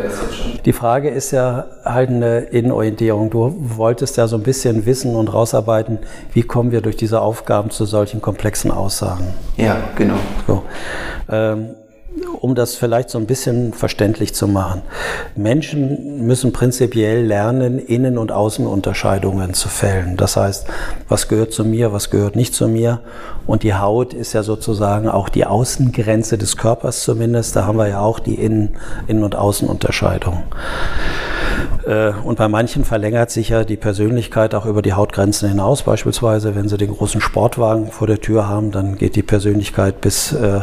Die 0.64 0.72
Frage 0.72 1.10
ist 1.10 1.30
ja 1.30 1.66
halt 1.84 2.08
eine 2.08 2.38
Innenorientierung. 2.40 3.28
Du 3.28 3.54
wolltest 3.58 4.16
ja 4.16 4.26
so 4.28 4.36
ein 4.36 4.42
bisschen 4.42 4.86
wissen 4.86 5.14
und 5.14 5.32
rausarbeiten, 5.32 5.98
wie 6.32 6.42
kommen 6.42 6.72
wir 6.72 6.80
durch 6.80 6.96
diese 6.96 7.20
Aufgaben 7.20 7.70
zu 7.70 7.84
solchen 7.84 8.22
komplexen 8.22 8.70
Aussagen. 8.70 9.34
Ja, 9.56 9.76
genau. 9.94 10.16
So. 10.46 10.62
Ähm, 11.30 11.74
um 12.40 12.54
das 12.54 12.74
vielleicht 12.74 13.10
so 13.10 13.18
ein 13.18 13.26
bisschen 13.26 13.72
verständlich 13.72 14.34
zu 14.34 14.48
machen. 14.48 14.82
Menschen 15.36 16.26
müssen 16.26 16.52
prinzipiell 16.52 17.24
lernen, 17.24 17.78
Innen- 17.78 18.18
und 18.18 18.32
Außenunterscheidungen 18.32 19.54
zu 19.54 19.68
fällen. 19.68 20.16
Das 20.16 20.36
heißt, 20.36 20.66
was 21.08 21.28
gehört 21.28 21.52
zu 21.52 21.64
mir, 21.64 21.92
was 21.92 22.10
gehört 22.10 22.36
nicht 22.36 22.54
zu 22.54 22.66
mir. 22.66 23.00
Und 23.46 23.62
die 23.62 23.74
Haut 23.74 24.14
ist 24.14 24.32
ja 24.32 24.42
sozusagen 24.42 25.08
auch 25.08 25.28
die 25.28 25.46
Außengrenze 25.46 26.38
des 26.38 26.56
Körpers 26.56 27.04
zumindest. 27.04 27.56
Da 27.56 27.66
haben 27.66 27.78
wir 27.78 27.88
ja 27.88 28.00
auch 28.00 28.18
die 28.18 28.34
Innen-, 28.34 28.76
Innen 29.06 29.22
und 29.22 29.36
Außenunterscheidung. 29.36 30.42
Äh, 31.86 32.12
und 32.24 32.38
bei 32.38 32.48
manchen 32.48 32.84
verlängert 32.84 33.30
sich 33.30 33.50
ja 33.50 33.64
die 33.64 33.76
Persönlichkeit 33.76 34.54
auch 34.54 34.66
über 34.66 34.82
die 34.82 34.94
Hautgrenzen 34.94 35.48
hinaus. 35.48 35.82
Beispielsweise, 35.82 36.54
wenn 36.54 36.68
sie 36.68 36.76
den 36.76 36.90
großen 36.90 37.20
Sportwagen 37.20 37.90
vor 37.90 38.06
der 38.06 38.20
Tür 38.20 38.48
haben, 38.48 38.70
dann 38.72 38.96
geht 38.96 39.16
die 39.16 39.22
Persönlichkeit 39.22 40.00
bis 40.00 40.32
äh, 40.32 40.60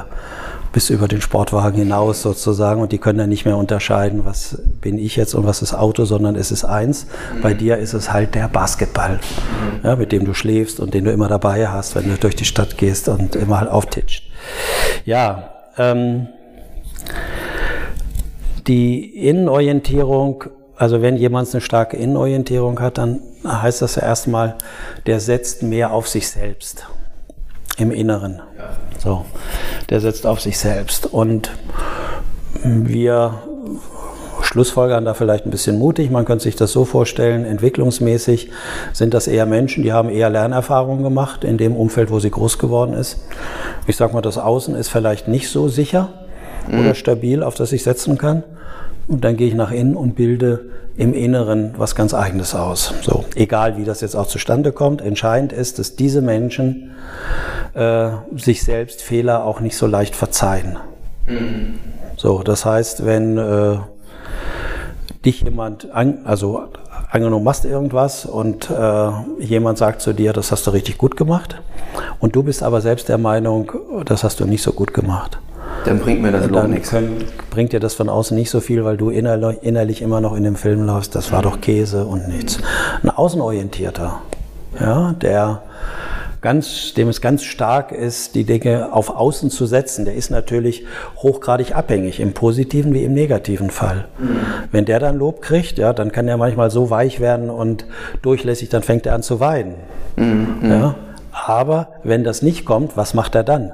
bis 0.77 0.91
über 0.91 1.07
den 1.07 1.21
Sportwagen 1.21 1.79
hinaus 1.79 2.21
sozusagen 2.21 2.81
und 2.81 2.91
die 2.91 2.99
können 2.99 3.17
dann 3.17 3.29
nicht 3.29 3.45
mehr 3.45 3.57
unterscheiden, 3.57 4.25
was 4.25 4.61
bin 4.79 4.99
ich 4.99 5.15
jetzt 5.15 5.33
und 5.33 5.43
was 5.43 5.63
ist 5.63 5.73
Auto, 5.73 6.05
sondern 6.05 6.35
es 6.35 6.51
ist 6.51 6.65
eins. 6.65 7.07
Mhm. 7.33 7.41
Bei 7.41 7.55
dir 7.55 7.77
ist 7.77 7.95
es 7.95 8.13
halt 8.13 8.35
der 8.35 8.47
Basketball, 8.47 9.13
mhm. 9.13 9.79
ja, 9.83 9.95
mit 9.95 10.11
dem 10.11 10.23
du 10.23 10.35
schläfst 10.35 10.79
und 10.79 10.93
den 10.93 11.05
du 11.05 11.11
immer 11.11 11.29
dabei 11.29 11.67
hast, 11.67 11.95
wenn 11.95 12.07
du 12.07 12.15
durch 12.15 12.35
die 12.35 12.45
Stadt 12.45 12.77
gehst 12.77 13.09
und 13.09 13.35
immer 13.35 13.59
halt 13.59 13.71
auftitscht. 13.71 14.29
Ja, 15.03 15.49
ähm, 15.79 16.27
die 18.67 19.27
Innenorientierung 19.27 20.43
also 20.75 21.01
wenn 21.01 21.17
jemand 21.17 21.51
eine 21.55 21.61
starke 21.61 21.97
Innenorientierung 21.97 22.79
hat, 22.81 22.99
dann 22.99 23.21
heißt 23.43 23.81
das 23.81 23.95
ja 23.95 24.03
erstmal, 24.03 24.59
der 25.07 25.19
setzt 25.19 25.63
mehr 25.63 25.91
auf 25.91 26.07
sich 26.07 26.29
selbst 26.29 26.85
im 27.77 27.89
Inneren. 27.89 28.41
So, 28.97 29.25
der 29.89 30.01
setzt 30.01 30.25
auf 30.25 30.41
sich 30.41 30.57
selbst. 30.57 31.05
Und 31.05 31.51
wir 32.63 33.35
schlussfolgern 34.41 35.05
da 35.05 35.13
vielleicht 35.13 35.45
ein 35.45 35.51
bisschen 35.51 35.77
mutig. 35.77 36.09
Man 36.09 36.25
könnte 36.25 36.43
sich 36.43 36.55
das 36.55 36.71
so 36.71 36.85
vorstellen, 36.85 37.45
entwicklungsmäßig 37.45 38.49
sind 38.93 39.13
das 39.13 39.27
eher 39.27 39.45
Menschen, 39.45 39.83
die 39.83 39.93
haben 39.93 40.09
eher 40.09 40.29
Lernerfahrungen 40.29 41.03
gemacht 41.03 41.43
in 41.43 41.57
dem 41.57 41.75
Umfeld, 41.75 42.11
wo 42.11 42.19
sie 42.19 42.31
groß 42.31 42.57
geworden 42.57 42.93
ist. 42.93 43.19
Ich 43.87 43.97
sage 43.97 44.13
mal, 44.13 44.21
das 44.21 44.37
Außen 44.37 44.75
ist 44.75 44.89
vielleicht 44.89 45.27
nicht 45.27 45.49
so 45.49 45.67
sicher 45.67 46.09
mhm. 46.67 46.79
oder 46.79 46.95
stabil, 46.95 47.43
auf 47.43 47.55
das 47.55 47.71
ich 47.71 47.83
setzen 47.83 48.17
kann. 48.17 48.43
Und 49.07 49.23
dann 49.23 49.37
gehe 49.37 49.47
ich 49.47 49.53
nach 49.53 49.71
innen 49.71 49.95
und 49.95 50.15
bilde 50.15 50.65
im 50.97 51.13
Inneren 51.13 51.73
was 51.77 51.95
ganz 51.95 52.13
Eigenes 52.13 52.53
aus. 52.55 52.93
So, 53.01 53.23
egal 53.35 53.77
wie 53.77 53.85
das 53.85 54.01
jetzt 54.01 54.15
auch 54.15 54.27
zustande 54.27 54.71
kommt, 54.71 55.01
entscheidend 55.01 55.53
ist, 55.53 55.79
dass 55.79 55.95
diese 55.95 56.21
Menschen 56.21 56.91
äh, 57.73 58.09
sich 58.35 58.63
selbst 58.63 59.01
Fehler 59.01 59.45
auch 59.45 59.59
nicht 59.61 59.77
so 59.77 59.87
leicht 59.87 60.15
verzeihen. 60.15 60.77
Mhm. 61.27 61.79
So, 62.17 62.41
das 62.41 62.65
heißt, 62.65 63.05
wenn 63.05 63.37
äh, 63.37 63.77
dich 65.23 65.41
jemand, 65.41 65.91
an, 65.91 66.19
also 66.25 66.63
angenommen 67.09 67.45
machst 67.45 67.63
irgendwas 67.63 68.25
und 68.25 68.69
äh, 68.69 69.09
jemand 69.39 69.77
sagt 69.77 70.01
zu 70.01 70.13
dir, 70.13 70.33
das 70.33 70.51
hast 70.51 70.67
du 70.67 70.71
richtig 70.71 70.97
gut 70.97 71.15
gemacht 71.15 71.61
und 72.19 72.35
du 72.35 72.43
bist 72.43 72.63
aber 72.63 72.81
selbst 72.81 73.07
der 73.07 73.17
Meinung, 73.17 73.71
das 74.03 74.23
hast 74.23 74.39
du 74.39 74.45
nicht 74.45 74.63
so 74.63 74.73
gut 74.73 74.93
gemacht 74.93 75.39
dann 75.85 75.99
bringt 75.99 76.21
mir 76.21 76.31
das 76.31 76.47
Lob 76.47 76.67
nichts. 76.67 76.93
Bringt 77.49 77.73
dir 77.73 77.79
das 77.79 77.93
von 77.93 78.09
außen 78.09 78.37
nicht 78.37 78.49
so 78.49 78.59
viel, 78.59 78.83
weil 78.83 78.97
du 78.97 79.09
innerlich, 79.09 79.57
innerlich 79.61 80.01
immer 80.01 80.21
noch 80.21 80.35
in 80.35 80.43
dem 80.43 80.55
Film 80.55 80.85
läufst, 80.85 81.15
das 81.15 81.31
war 81.31 81.41
doch 81.41 81.61
Käse 81.61 82.05
und 82.05 82.27
nichts. 82.27 82.59
Ein 83.03 83.09
Außenorientierter, 83.09 84.21
ja, 84.79 85.13
der 85.13 85.61
ganz, 86.41 86.93
dem 86.93 87.09
es 87.09 87.21
ganz 87.21 87.43
stark 87.43 87.91
ist, 87.91 88.35
die 88.35 88.43
Dinge 88.43 88.93
auf 88.93 89.09
Außen 89.09 89.49
zu 89.49 89.65
setzen, 89.65 90.05
der 90.05 90.15
ist 90.15 90.29
natürlich 90.29 90.85
hochgradig 91.17 91.75
abhängig, 91.75 92.19
im 92.19 92.33
positiven 92.33 92.93
wie 92.93 93.03
im 93.03 93.13
negativen 93.13 93.69
Fall. 93.69 94.05
Mhm. 94.17 94.39
Wenn 94.71 94.85
der 94.85 94.99
dann 94.99 95.17
Lob 95.17 95.41
kriegt, 95.41 95.77
ja, 95.77 95.93
dann 95.93 96.11
kann 96.11 96.27
er 96.27 96.37
manchmal 96.37 96.69
so 96.69 96.89
weich 96.89 97.19
werden 97.19 97.49
und 97.49 97.85
durchlässig, 98.21 98.69
dann 98.69 98.83
fängt 98.83 99.05
er 99.05 99.15
an 99.15 99.23
zu 99.23 99.39
weinen. 99.39 99.75
Mhm. 100.15 100.59
Ja, 100.69 100.95
aber 101.31 101.89
wenn 102.03 102.23
das 102.23 102.41
nicht 102.41 102.65
kommt, 102.65 102.97
was 102.97 103.13
macht 103.13 103.35
er 103.35 103.43
dann? 103.43 103.73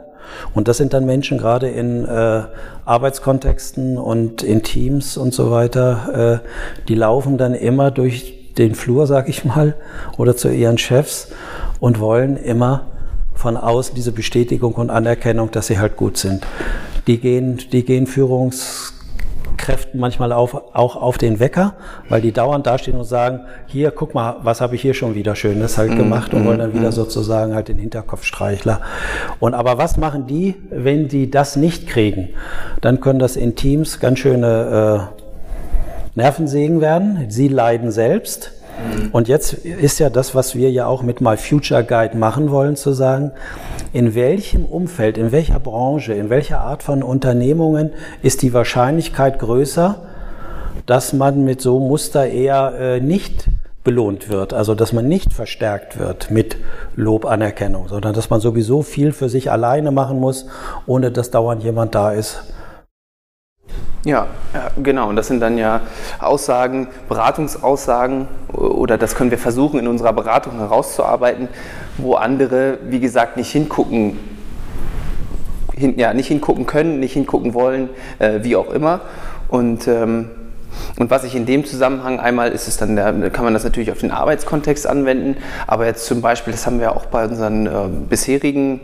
Und 0.53 0.67
das 0.67 0.77
sind 0.77 0.93
dann 0.93 1.05
Menschen 1.05 1.37
gerade 1.37 1.69
in 1.69 2.05
äh, 2.05 2.43
Arbeitskontexten 2.85 3.97
und 3.97 4.43
in 4.43 4.63
Teams 4.63 5.17
und 5.17 5.33
so 5.33 5.51
weiter, 5.51 6.41
äh, 6.43 6.47
die 6.87 6.95
laufen 6.95 7.37
dann 7.37 7.53
immer 7.53 7.91
durch 7.91 8.53
den 8.57 8.75
Flur, 8.75 9.07
sag 9.07 9.29
ich 9.29 9.45
mal, 9.45 9.75
oder 10.17 10.35
zu 10.35 10.49
ihren 10.49 10.77
Chefs 10.77 11.29
und 11.79 11.99
wollen 11.99 12.37
immer 12.37 12.85
von 13.33 13.57
außen 13.57 13.95
diese 13.95 14.11
Bestätigung 14.11 14.73
und 14.73 14.89
Anerkennung, 14.89 15.51
dass 15.51 15.67
sie 15.67 15.79
halt 15.79 15.97
gut 15.97 16.17
sind. 16.17 16.45
Die 17.07 17.17
gehen, 17.17 17.59
die 17.71 17.83
gehen 17.83 18.07
Führungs 18.07 18.92
Kräften 19.63 19.97
manchmal 19.97 20.33
auf, 20.33 20.75
auch 20.75 20.97
auf 20.97 21.17
den 21.17 21.39
Wecker, 21.39 21.75
weil 22.09 22.19
die 22.19 22.33
dauernd 22.33 22.67
dastehen 22.67 22.97
und 22.97 23.05
sagen, 23.05 23.45
hier, 23.65 23.91
guck 23.91 24.13
mal, 24.13 24.35
was 24.41 24.59
habe 24.59 24.75
ich 24.75 24.81
hier 24.81 24.93
schon 24.93 25.15
wieder 25.15 25.37
Schönes 25.37 25.77
halt 25.77 25.91
mhm, 25.91 25.97
gemacht 25.99 26.33
und 26.33 26.45
wollen 26.45 26.59
dann 26.59 26.73
wieder 26.73 26.87
mhm. 26.87 26.91
sozusagen 26.91 27.55
halt 27.55 27.69
den 27.69 27.77
Hinterkopfstreichler. 27.77 28.81
Und 29.39 29.53
aber 29.53 29.77
was 29.77 29.95
machen 29.95 30.27
die, 30.27 30.55
wenn 30.69 31.07
die 31.07 31.31
das 31.31 31.55
nicht 31.55 31.87
kriegen? 31.87 32.29
Dann 32.81 32.99
können 32.99 33.19
das 33.19 33.37
in 33.37 33.55
Teams 33.55 34.01
ganz 34.01 34.19
schöne 34.19 35.09
äh, 35.13 36.19
Nervensägen 36.19 36.81
werden. 36.81 37.27
Sie 37.29 37.47
leiden 37.47 37.89
selbst. 37.89 38.51
Mhm. 38.77 39.09
Und 39.11 39.27
jetzt 39.27 39.53
ist 39.53 39.99
ja 39.99 40.09
das, 40.09 40.35
was 40.35 40.55
wir 40.55 40.71
ja 40.71 40.85
auch 40.85 41.03
mit 41.03 41.21
My 41.21 41.37
Future 41.37 41.83
Guide 41.83 42.17
machen 42.17 42.51
wollen, 42.51 42.75
zu 42.75 42.93
sagen, 42.93 43.31
in 43.91 44.15
welchem 44.15 44.65
Umfeld, 44.65 45.17
in 45.17 45.31
welcher 45.31 45.59
Branche, 45.59 46.13
in 46.13 46.29
welcher 46.29 46.61
Art 46.61 46.83
von 46.83 47.03
Unternehmungen 47.03 47.91
ist 48.21 48.41
die 48.41 48.53
Wahrscheinlichkeit 48.53 49.39
größer, 49.39 50.01
dass 50.85 51.13
man 51.13 51.45
mit 51.45 51.61
so 51.61 51.79
Muster 51.79 52.27
eher 52.27 52.73
äh, 52.77 52.99
nicht 52.99 53.47
belohnt 53.83 54.29
wird, 54.29 54.53
also 54.53 54.75
dass 54.75 54.93
man 54.93 55.07
nicht 55.07 55.33
verstärkt 55.33 55.99
wird 55.99 56.31
mit 56.31 56.55
Lobanerkennung, 56.95 57.89
sondern 57.89 58.13
dass 58.13 58.29
man 58.29 58.39
sowieso 58.39 58.81
viel 58.81 59.11
für 59.11 59.27
sich 59.27 59.51
alleine 59.51 59.91
machen 59.91 60.19
muss, 60.19 60.45
ohne 60.85 61.11
dass 61.11 61.31
dauernd 61.31 61.63
jemand 61.63 61.93
da 61.93 62.11
ist, 62.11 62.43
Ja, 64.05 64.27
genau. 64.81 65.09
Und 65.09 65.15
das 65.15 65.27
sind 65.27 65.39
dann 65.39 65.57
ja 65.57 65.81
Aussagen, 66.19 66.87
Beratungsaussagen 67.07 68.27
oder 68.51 68.97
das 68.97 69.15
können 69.15 69.31
wir 69.31 69.37
versuchen 69.37 69.79
in 69.79 69.87
unserer 69.87 70.11
Beratung 70.11 70.57
herauszuarbeiten, 70.57 71.47
wo 71.97 72.15
andere, 72.15 72.79
wie 72.89 72.99
gesagt, 72.99 73.37
nicht 73.37 73.51
hingucken, 73.51 74.19
hin, 75.73 75.97
ja, 75.97 76.13
nicht 76.13 76.27
hingucken 76.27 76.65
können, 76.65 76.99
nicht 76.99 77.13
hingucken 77.13 77.53
wollen, 77.53 77.89
äh, 78.19 78.39
wie 78.41 78.57
auch 78.57 78.71
immer. 78.71 79.01
Und 79.47 79.87
ähm, 79.87 80.29
und 80.97 81.11
was 81.11 81.23
ich 81.23 81.35
in 81.35 81.45
dem 81.45 81.65
Zusammenhang 81.65 82.19
einmal 82.19 82.51
ist 82.51 82.67
es 82.67 82.77
dann, 82.77 82.95
da 82.95 83.11
kann 83.29 83.43
man 83.43 83.53
das 83.53 83.63
natürlich 83.63 83.91
auf 83.91 83.99
den 83.99 84.09
Arbeitskontext 84.09 84.87
anwenden, 84.87 85.37
aber 85.67 85.85
jetzt 85.85 86.05
zum 86.07 86.21
Beispiel, 86.21 86.51
das 86.51 86.65
haben 86.65 86.79
wir 86.79 86.95
auch 86.95 87.05
bei 87.05 87.25
unseren 87.25 87.67
äh, 87.67 87.71
bisherigen 88.09 88.79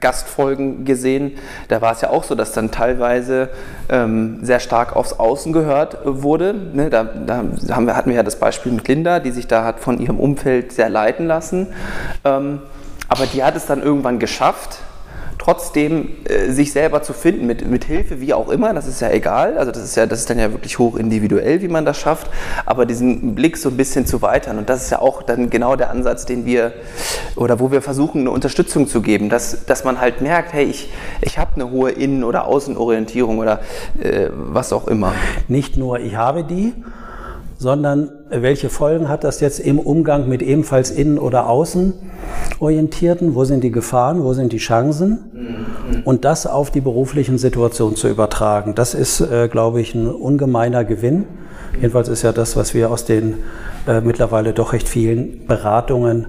Gastfolgen 0.00 0.84
gesehen, 0.84 1.38
da 1.68 1.80
war 1.80 1.92
es 1.92 2.00
ja 2.00 2.10
auch 2.10 2.24
so, 2.24 2.34
dass 2.34 2.52
dann 2.52 2.70
teilweise 2.70 3.50
ähm, 3.88 4.38
sehr 4.42 4.60
stark 4.60 4.96
aufs 4.96 5.12
Außen 5.12 5.52
gehört 5.52 5.98
wurde. 6.04 6.54
Ne, 6.54 6.90
da, 6.90 7.04
da 7.04 7.44
haben 7.70 7.86
wir, 7.86 7.96
hatten 7.96 8.10
wir 8.10 8.16
ja 8.16 8.22
das 8.22 8.36
Beispiel 8.36 8.72
mit 8.72 8.88
Linda, 8.88 9.20
die 9.20 9.30
sich 9.30 9.46
da 9.46 9.64
hat 9.64 9.80
von 9.80 9.98
ihrem 9.98 10.18
Umfeld 10.18 10.72
sehr 10.72 10.88
leiten 10.88 11.26
lassen. 11.26 11.68
Ähm, 12.24 12.60
aber 13.08 13.26
die 13.26 13.44
hat 13.44 13.54
es 13.54 13.66
dann 13.66 13.82
irgendwann 13.82 14.18
geschafft, 14.18 14.78
trotzdem 15.46 16.08
äh, 16.24 16.50
sich 16.50 16.72
selber 16.72 17.02
zu 17.02 17.12
finden, 17.12 17.46
mit, 17.46 17.70
mit 17.70 17.84
Hilfe, 17.84 18.20
wie 18.20 18.34
auch 18.34 18.48
immer, 18.48 18.74
das 18.74 18.88
ist 18.88 19.00
ja 19.00 19.10
egal, 19.10 19.56
also 19.56 19.70
das 19.70 19.84
ist 19.84 19.96
ja, 19.96 20.04
das 20.04 20.18
ist 20.18 20.28
dann 20.28 20.40
ja 20.40 20.50
wirklich 20.50 20.80
hoch 20.80 20.96
individuell, 20.96 21.62
wie 21.62 21.68
man 21.68 21.84
das 21.84 21.98
schafft, 21.98 22.28
aber 22.64 22.84
diesen 22.84 23.36
Blick 23.36 23.56
so 23.56 23.68
ein 23.68 23.76
bisschen 23.76 24.06
zu 24.06 24.22
weitern 24.22 24.58
und 24.58 24.68
das 24.68 24.82
ist 24.82 24.90
ja 24.90 25.00
auch 25.00 25.22
dann 25.22 25.48
genau 25.48 25.76
der 25.76 25.90
Ansatz, 25.90 26.26
den 26.26 26.46
wir, 26.46 26.72
oder 27.36 27.60
wo 27.60 27.70
wir 27.70 27.80
versuchen, 27.80 28.22
eine 28.22 28.32
Unterstützung 28.32 28.88
zu 28.88 29.02
geben, 29.02 29.28
dass, 29.28 29.66
dass 29.66 29.84
man 29.84 30.00
halt 30.00 30.20
merkt, 30.20 30.52
hey, 30.52 30.64
ich, 30.64 30.90
ich 31.20 31.38
habe 31.38 31.54
eine 31.54 31.70
hohe 31.70 31.92
Innen- 31.92 32.24
oder 32.24 32.46
Außenorientierung 32.46 33.38
oder 33.38 33.60
äh, 34.02 34.30
was 34.32 34.72
auch 34.72 34.88
immer. 34.88 35.12
Nicht 35.46 35.76
nur 35.76 36.00
ich 36.00 36.16
habe 36.16 36.42
die, 36.42 36.72
sondern 37.56 38.10
welche 38.30 38.68
Folgen 38.68 39.08
hat 39.08 39.22
das 39.22 39.40
jetzt 39.40 39.60
im 39.60 39.78
Umgang 39.78 40.28
mit 40.28 40.42
ebenfalls 40.42 40.90
innen- 40.90 41.20
oder 41.20 41.48
außenorientierten? 42.56 43.34
Wo 43.34 43.44
sind 43.44 43.62
die 43.62 43.70
Gefahren, 43.70 44.22
wo 44.22 44.32
sind 44.32 44.52
die 44.52 44.58
Chancen? 44.58 45.30
Und 46.04 46.24
das 46.24 46.46
auf 46.46 46.70
die 46.70 46.80
beruflichen 46.80 47.38
Situationen 47.38 47.96
zu 47.96 48.08
übertragen, 48.08 48.74
das 48.74 48.94
ist, 48.94 49.20
äh, 49.20 49.48
glaube 49.48 49.80
ich, 49.80 49.94
ein 49.94 50.08
ungemeiner 50.08 50.84
Gewinn. 50.84 51.24
Jedenfalls 51.74 52.08
ist 52.08 52.22
ja 52.22 52.32
das, 52.32 52.56
was 52.56 52.74
wir 52.74 52.90
aus 52.90 53.04
den 53.04 53.38
äh, 53.86 54.00
mittlerweile 54.00 54.52
doch 54.52 54.72
recht 54.72 54.88
vielen 54.88 55.46
Beratungen 55.46 56.28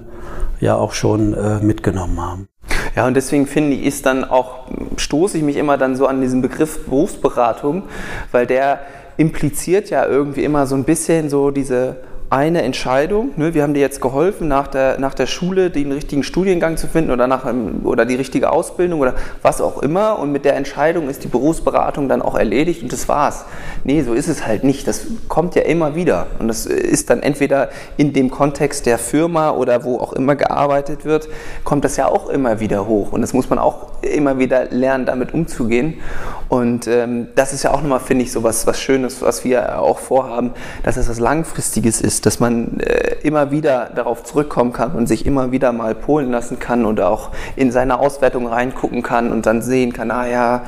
ja 0.59 0.75
auch 0.75 0.93
schon 0.93 1.33
äh, 1.33 1.59
mitgenommen 1.59 2.19
haben. 2.19 2.47
Ja, 2.95 3.05
und 3.05 3.13
deswegen 3.13 3.45
finde 3.45 3.75
ich, 3.75 3.85
ist 3.85 4.05
dann 4.05 4.23
auch, 4.23 4.65
stoße 4.97 5.37
ich 5.37 5.43
mich 5.43 5.55
immer 5.55 5.77
dann 5.77 5.95
so 5.95 6.07
an 6.07 6.19
diesen 6.19 6.41
Begriff 6.41 6.85
Berufsberatung, 6.85 7.83
weil 8.31 8.47
der 8.47 8.79
impliziert 9.17 9.89
ja 9.89 10.05
irgendwie 10.05 10.43
immer 10.43 10.65
so 10.67 10.75
ein 10.75 10.83
bisschen 10.83 11.29
so 11.29 11.51
diese 11.51 11.97
eine 12.29 12.61
Entscheidung. 12.63 13.31
Ne? 13.37 13.53
Wir 13.53 13.63
haben 13.63 13.73
dir 13.73 13.79
jetzt 13.79 14.01
geholfen, 14.01 14.49
nach 14.49 14.67
der, 14.67 14.99
nach 14.99 15.13
der 15.13 15.27
Schule 15.27 15.69
den 15.69 15.91
richtigen 15.93 16.23
Studiengang 16.23 16.75
zu 16.75 16.87
finden 16.87 17.11
oder, 17.11 17.25
nach, 17.25 17.45
oder 17.83 18.05
die 18.05 18.15
richtige 18.15 18.51
Ausbildung 18.51 18.99
oder 18.99 19.15
was 19.41 19.61
auch 19.61 19.81
immer. 19.81 20.19
Und 20.19 20.33
mit 20.33 20.43
der 20.43 20.55
Entscheidung 20.55 21.07
ist 21.07 21.23
die 21.23 21.29
Berufsberatung 21.29 22.09
dann 22.09 22.21
auch 22.21 22.35
erledigt 22.35 22.83
und 22.83 22.91
das 22.91 23.07
war's. 23.07 23.45
Nee, 23.85 24.01
so 24.01 24.13
ist 24.13 24.27
es 24.27 24.45
halt 24.45 24.65
nicht. 24.65 24.87
Das 24.87 25.07
kommt 25.29 25.55
ja 25.55 25.61
immer 25.61 25.95
wieder. 25.95 26.27
Und 26.39 26.49
das 26.49 26.65
ist 26.65 27.09
dann 27.09 27.23
entweder 27.23 27.69
in 27.95 28.11
dem 28.11 28.29
Kontext 28.29 28.85
der 28.85 28.97
Firma 28.97 29.51
oder 29.51 29.85
wo 29.85 29.97
auch 29.97 30.11
immer 30.11 30.35
gearbeitet 30.35 31.05
wird, 31.05 31.29
kommt 31.63 31.85
das 31.85 31.95
ja 31.95 32.07
auch 32.07 32.29
immer 32.29 32.59
wieder 32.59 32.87
hoch. 32.87 33.13
Und 33.13 33.21
das 33.21 33.33
muss 33.33 33.49
man 33.49 33.57
auch 33.57 33.87
immer 34.01 34.37
wieder 34.37 34.65
lernen, 34.65 35.05
damit 35.05 35.33
umzugehen. 35.33 36.01
Und 36.49 36.87
ähm, 36.87 37.27
das 37.35 37.51
ist 37.51 37.63
ja 37.63 37.73
auch 37.73 37.81
nochmal, 37.81 37.99
finde 37.99 38.23
ich, 38.23 38.31
so 38.31 38.43
was, 38.43 38.65
was 38.65 38.79
Schönes, 38.79 39.21
was 39.21 39.43
wir 39.43 39.81
auch 39.81 39.99
vorhaben, 39.99 40.51
dass 40.83 40.95
es 40.95 41.09
was 41.09 41.19
Langfristiges 41.19 41.99
ist, 41.99 42.25
dass 42.25 42.39
man 42.39 42.79
äh, 42.79 43.15
immer 43.23 43.51
wieder 43.51 43.91
darauf 43.93 44.23
zurückkommen 44.23 44.71
kann 44.71 44.93
und 44.93 45.07
sich 45.07 45.25
immer 45.25 45.51
wieder 45.51 45.73
mal 45.73 45.93
polen 45.93 46.31
lassen 46.31 46.59
kann 46.59 46.85
und 46.85 47.01
auch 47.01 47.31
in 47.55 47.71
seine 47.71 47.99
Auswertung 47.99 48.47
reingucken 48.47 49.03
kann 49.03 49.31
und 49.31 49.45
dann 49.45 49.61
sehen 49.61 49.91
kann, 49.91 50.09
ah 50.09 50.27
ja, 50.27 50.63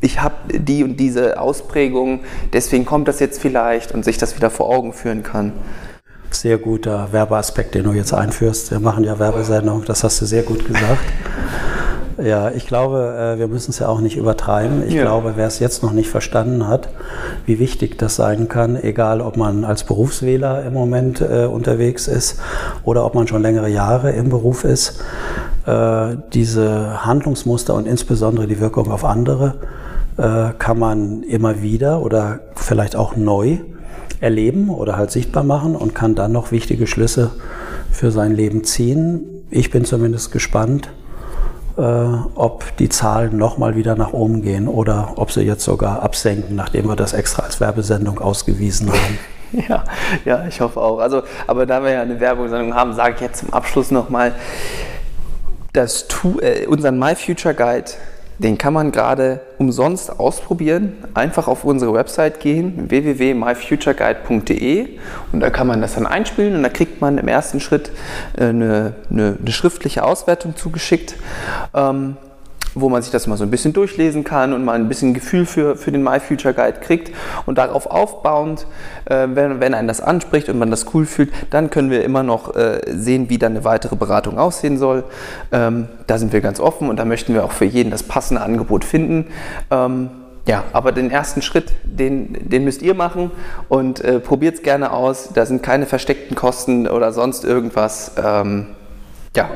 ich 0.00 0.22
habe 0.22 0.34
die 0.52 0.84
und 0.84 0.98
diese 0.98 1.40
Ausprägung, 1.40 2.20
deswegen 2.52 2.84
kommt 2.84 3.08
das 3.08 3.18
jetzt 3.18 3.40
vielleicht 3.40 3.92
und 3.92 4.04
sich 4.04 4.18
das 4.18 4.36
wieder 4.36 4.50
vor 4.50 4.68
Augen 4.68 4.92
führen 4.92 5.22
kann. 5.22 5.52
Sehr 6.30 6.58
guter 6.58 7.12
Werbeaspekt, 7.12 7.74
den 7.74 7.84
du 7.84 7.92
jetzt 7.92 8.12
einführst. 8.12 8.70
Wir 8.70 8.80
machen 8.80 9.04
ja 9.04 9.18
Werbesendung, 9.18 9.84
das 9.84 10.04
hast 10.04 10.20
du 10.20 10.26
sehr 10.26 10.42
gut 10.42 10.66
gesagt. 10.66 11.00
Ja, 12.22 12.50
ich 12.50 12.66
glaube, 12.66 13.34
äh, 13.36 13.38
wir 13.38 13.46
müssen 13.46 13.70
es 13.70 13.78
ja 13.78 13.88
auch 13.88 14.00
nicht 14.00 14.16
übertreiben. 14.16 14.86
Ich 14.86 14.94
ja. 14.94 15.02
glaube, 15.02 15.34
wer 15.36 15.46
es 15.46 15.58
jetzt 15.58 15.82
noch 15.82 15.92
nicht 15.92 16.08
verstanden 16.08 16.66
hat, 16.66 16.88
wie 17.44 17.58
wichtig 17.58 17.98
das 17.98 18.16
sein 18.16 18.48
kann, 18.48 18.76
egal 18.76 19.20
ob 19.20 19.36
man 19.36 19.64
als 19.64 19.84
Berufswähler 19.84 20.64
im 20.64 20.72
Moment 20.72 21.20
äh, 21.20 21.44
unterwegs 21.44 22.08
ist 22.08 22.40
oder 22.84 23.04
ob 23.04 23.14
man 23.14 23.26
schon 23.26 23.42
längere 23.42 23.68
Jahre 23.68 24.12
im 24.12 24.30
Beruf 24.30 24.64
ist, 24.64 25.02
äh, 25.66 26.16
diese 26.32 27.04
Handlungsmuster 27.04 27.74
und 27.74 27.86
insbesondere 27.86 28.46
die 28.46 28.60
Wirkung 28.60 28.90
auf 28.90 29.04
andere 29.04 29.56
äh, 30.16 30.52
kann 30.58 30.78
man 30.78 31.22
immer 31.22 31.60
wieder 31.60 32.00
oder 32.00 32.40
vielleicht 32.54 32.96
auch 32.96 33.16
neu 33.16 33.58
erleben 34.20 34.70
oder 34.70 34.96
halt 34.96 35.10
sichtbar 35.10 35.44
machen 35.44 35.76
und 35.76 35.94
kann 35.94 36.14
dann 36.14 36.32
noch 36.32 36.50
wichtige 36.50 36.86
Schlüsse 36.86 37.32
für 37.90 38.10
sein 38.10 38.32
Leben 38.32 38.64
ziehen. 38.64 39.20
Ich 39.50 39.70
bin 39.70 39.84
zumindest 39.84 40.32
gespannt, 40.32 40.88
ob 41.76 42.76
die 42.78 42.88
Zahlen 42.88 43.36
nochmal 43.36 43.76
wieder 43.76 43.96
nach 43.96 44.12
oben 44.12 44.42
gehen 44.42 44.66
oder 44.66 45.12
ob 45.16 45.30
sie 45.30 45.42
jetzt 45.42 45.64
sogar 45.64 46.02
absenken, 46.02 46.56
nachdem 46.56 46.88
wir 46.88 46.96
das 46.96 47.12
extra 47.12 47.42
als 47.42 47.60
Werbesendung 47.60 48.18
ausgewiesen 48.18 48.90
haben. 48.90 49.18
Ja, 49.68 49.84
ja, 50.24 50.44
ich 50.46 50.60
hoffe 50.60 50.80
auch. 50.80 50.98
Also, 50.98 51.22
aber 51.46 51.66
da 51.66 51.82
wir 51.82 51.92
ja 51.92 52.02
eine 52.02 52.18
Werbungssendung 52.18 52.74
haben, 52.74 52.92
sage 52.94 53.14
ich 53.14 53.20
jetzt 53.20 53.38
zum 53.38 53.54
Abschluss 53.54 53.92
nochmal, 53.92 54.34
dass 55.72 56.08
äh, 56.42 56.66
unseren 56.66 56.98
My 56.98 57.14
Future 57.14 57.54
Guide 57.54 57.92
den 58.38 58.58
kann 58.58 58.74
man 58.74 58.92
gerade 58.92 59.40
umsonst 59.58 60.20
ausprobieren. 60.20 60.92
Einfach 61.14 61.48
auf 61.48 61.64
unsere 61.64 61.94
Website 61.94 62.38
gehen, 62.40 62.90
www.myfutureguide.de 62.90 64.98
und 65.32 65.40
da 65.40 65.48
kann 65.50 65.66
man 65.66 65.80
das 65.80 65.94
dann 65.94 66.06
einspielen 66.06 66.54
und 66.56 66.62
da 66.62 66.68
kriegt 66.68 67.00
man 67.00 67.18
im 67.18 67.26
ersten 67.28 67.60
Schritt 67.60 67.90
äh, 68.36 68.44
eine, 68.44 68.94
eine, 69.10 69.38
eine 69.40 69.52
schriftliche 69.52 70.04
Auswertung 70.04 70.54
zugeschickt. 70.56 71.16
Ähm, 71.74 72.16
wo 72.76 72.90
man 72.90 73.02
sich 73.02 73.10
das 73.10 73.26
mal 73.26 73.36
so 73.36 73.44
ein 73.44 73.50
bisschen 73.50 73.72
durchlesen 73.72 74.22
kann 74.22 74.52
und 74.52 74.64
mal 74.64 74.74
ein 74.74 74.86
bisschen 74.86 75.14
Gefühl 75.14 75.46
für, 75.46 75.76
für 75.76 75.90
den 75.90 76.02
My 76.02 76.20
Future 76.20 76.52
Guide 76.52 76.78
kriegt. 76.80 77.10
Und 77.46 77.58
darauf 77.58 77.86
aufbauend, 77.86 78.66
äh, 79.06 79.26
wenn, 79.30 79.60
wenn 79.60 79.74
einen 79.74 79.88
das 79.88 80.00
anspricht 80.00 80.48
und 80.50 80.58
man 80.58 80.70
das 80.70 80.94
cool 80.94 81.06
fühlt, 81.06 81.32
dann 81.50 81.70
können 81.70 81.90
wir 81.90 82.04
immer 82.04 82.22
noch 82.22 82.54
äh, 82.54 82.80
sehen, 82.86 83.30
wie 83.30 83.38
dann 83.38 83.52
eine 83.52 83.64
weitere 83.64 83.96
Beratung 83.96 84.38
aussehen 84.38 84.76
soll. 84.76 85.04
Ähm, 85.52 85.88
da 86.06 86.18
sind 86.18 86.34
wir 86.34 86.42
ganz 86.42 86.60
offen 86.60 86.90
und 86.90 86.96
da 86.96 87.06
möchten 87.06 87.32
wir 87.32 87.44
auch 87.44 87.52
für 87.52 87.64
jeden 87.64 87.90
das 87.90 88.02
passende 88.02 88.42
Angebot 88.42 88.84
finden. 88.84 89.28
Ähm, 89.70 90.10
ja, 90.46 90.62
aber 90.72 90.92
den 90.92 91.10
ersten 91.10 91.42
Schritt, 91.42 91.72
den, 91.82 92.36
den 92.48 92.62
müsst 92.62 92.82
ihr 92.82 92.94
machen 92.94 93.32
und 93.68 94.00
äh, 94.04 94.20
probiert 94.20 94.56
es 94.56 94.62
gerne 94.62 94.92
aus. 94.92 95.30
Da 95.34 95.46
sind 95.46 95.62
keine 95.62 95.86
versteckten 95.86 96.36
Kosten 96.36 96.86
oder 96.86 97.12
sonst 97.12 97.44
irgendwas. 97.44 98.12
Ähm, 98.22 98.66
ja. 99.36 99.48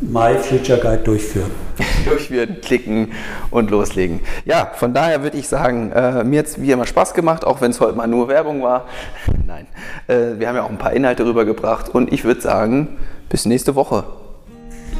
My 0.00 0.34
Future 0.38 0.80
Guide 0.80 1.02
durchführen. 1.04 1.50
durchführen, 2.04 2.58
klicken 2.62 3.12
und 3.50 3.70
loslegen. 3.70 4.20
Ja, 4.44 4.70
von 4.74 4.94
daher 4.94 5.22
würde 5.22 5.36
ich 5.36 5.46
sagen, 5.46 5.92
äh, 5.92 6.24
mir 6.24 6.40
hat 6.40 6.46
es 6.46 6.60
wie 6.60 6.70
immer 6.70 6.86
Spaß 6.86 7.14
gemacht, 7.14 7.44
auch 7.44 7.60
wenn 7.60 7.70
es 7.70 7.80
heute 7.80 7.96
mal 7.96 8.06
nur 8.06 8.28
Werbung 8.28 8.62
war. 8.62 8.86
Nein, 9.46 9.66
äh, 10.08 10.38
wir 10.38 10.48
haben 10.48 10.56
ja 10.56 10.62
auch 10.62 10.70
ein 10.70 10.78
paar 10.78 10.92
Inhalte 10.92 11.24
rübergebracht 11.26 11.90
und 11.90 12.12
ich 12.12 12.24
würde 12.24 12.40
sagen, 12.40 12.96
bis 13.28 13.44
nächste 13.44 13.74
Woche. 13.74 14.04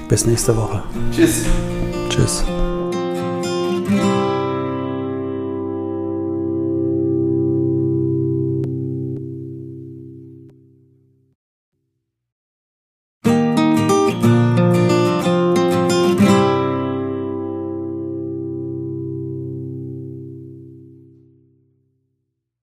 Bis 0.08 0.26
nächste 0.26 0.56
Woche. 0.56 0.82
Tschüss. 1.12 1.46
Tschüss. 2.08 2.44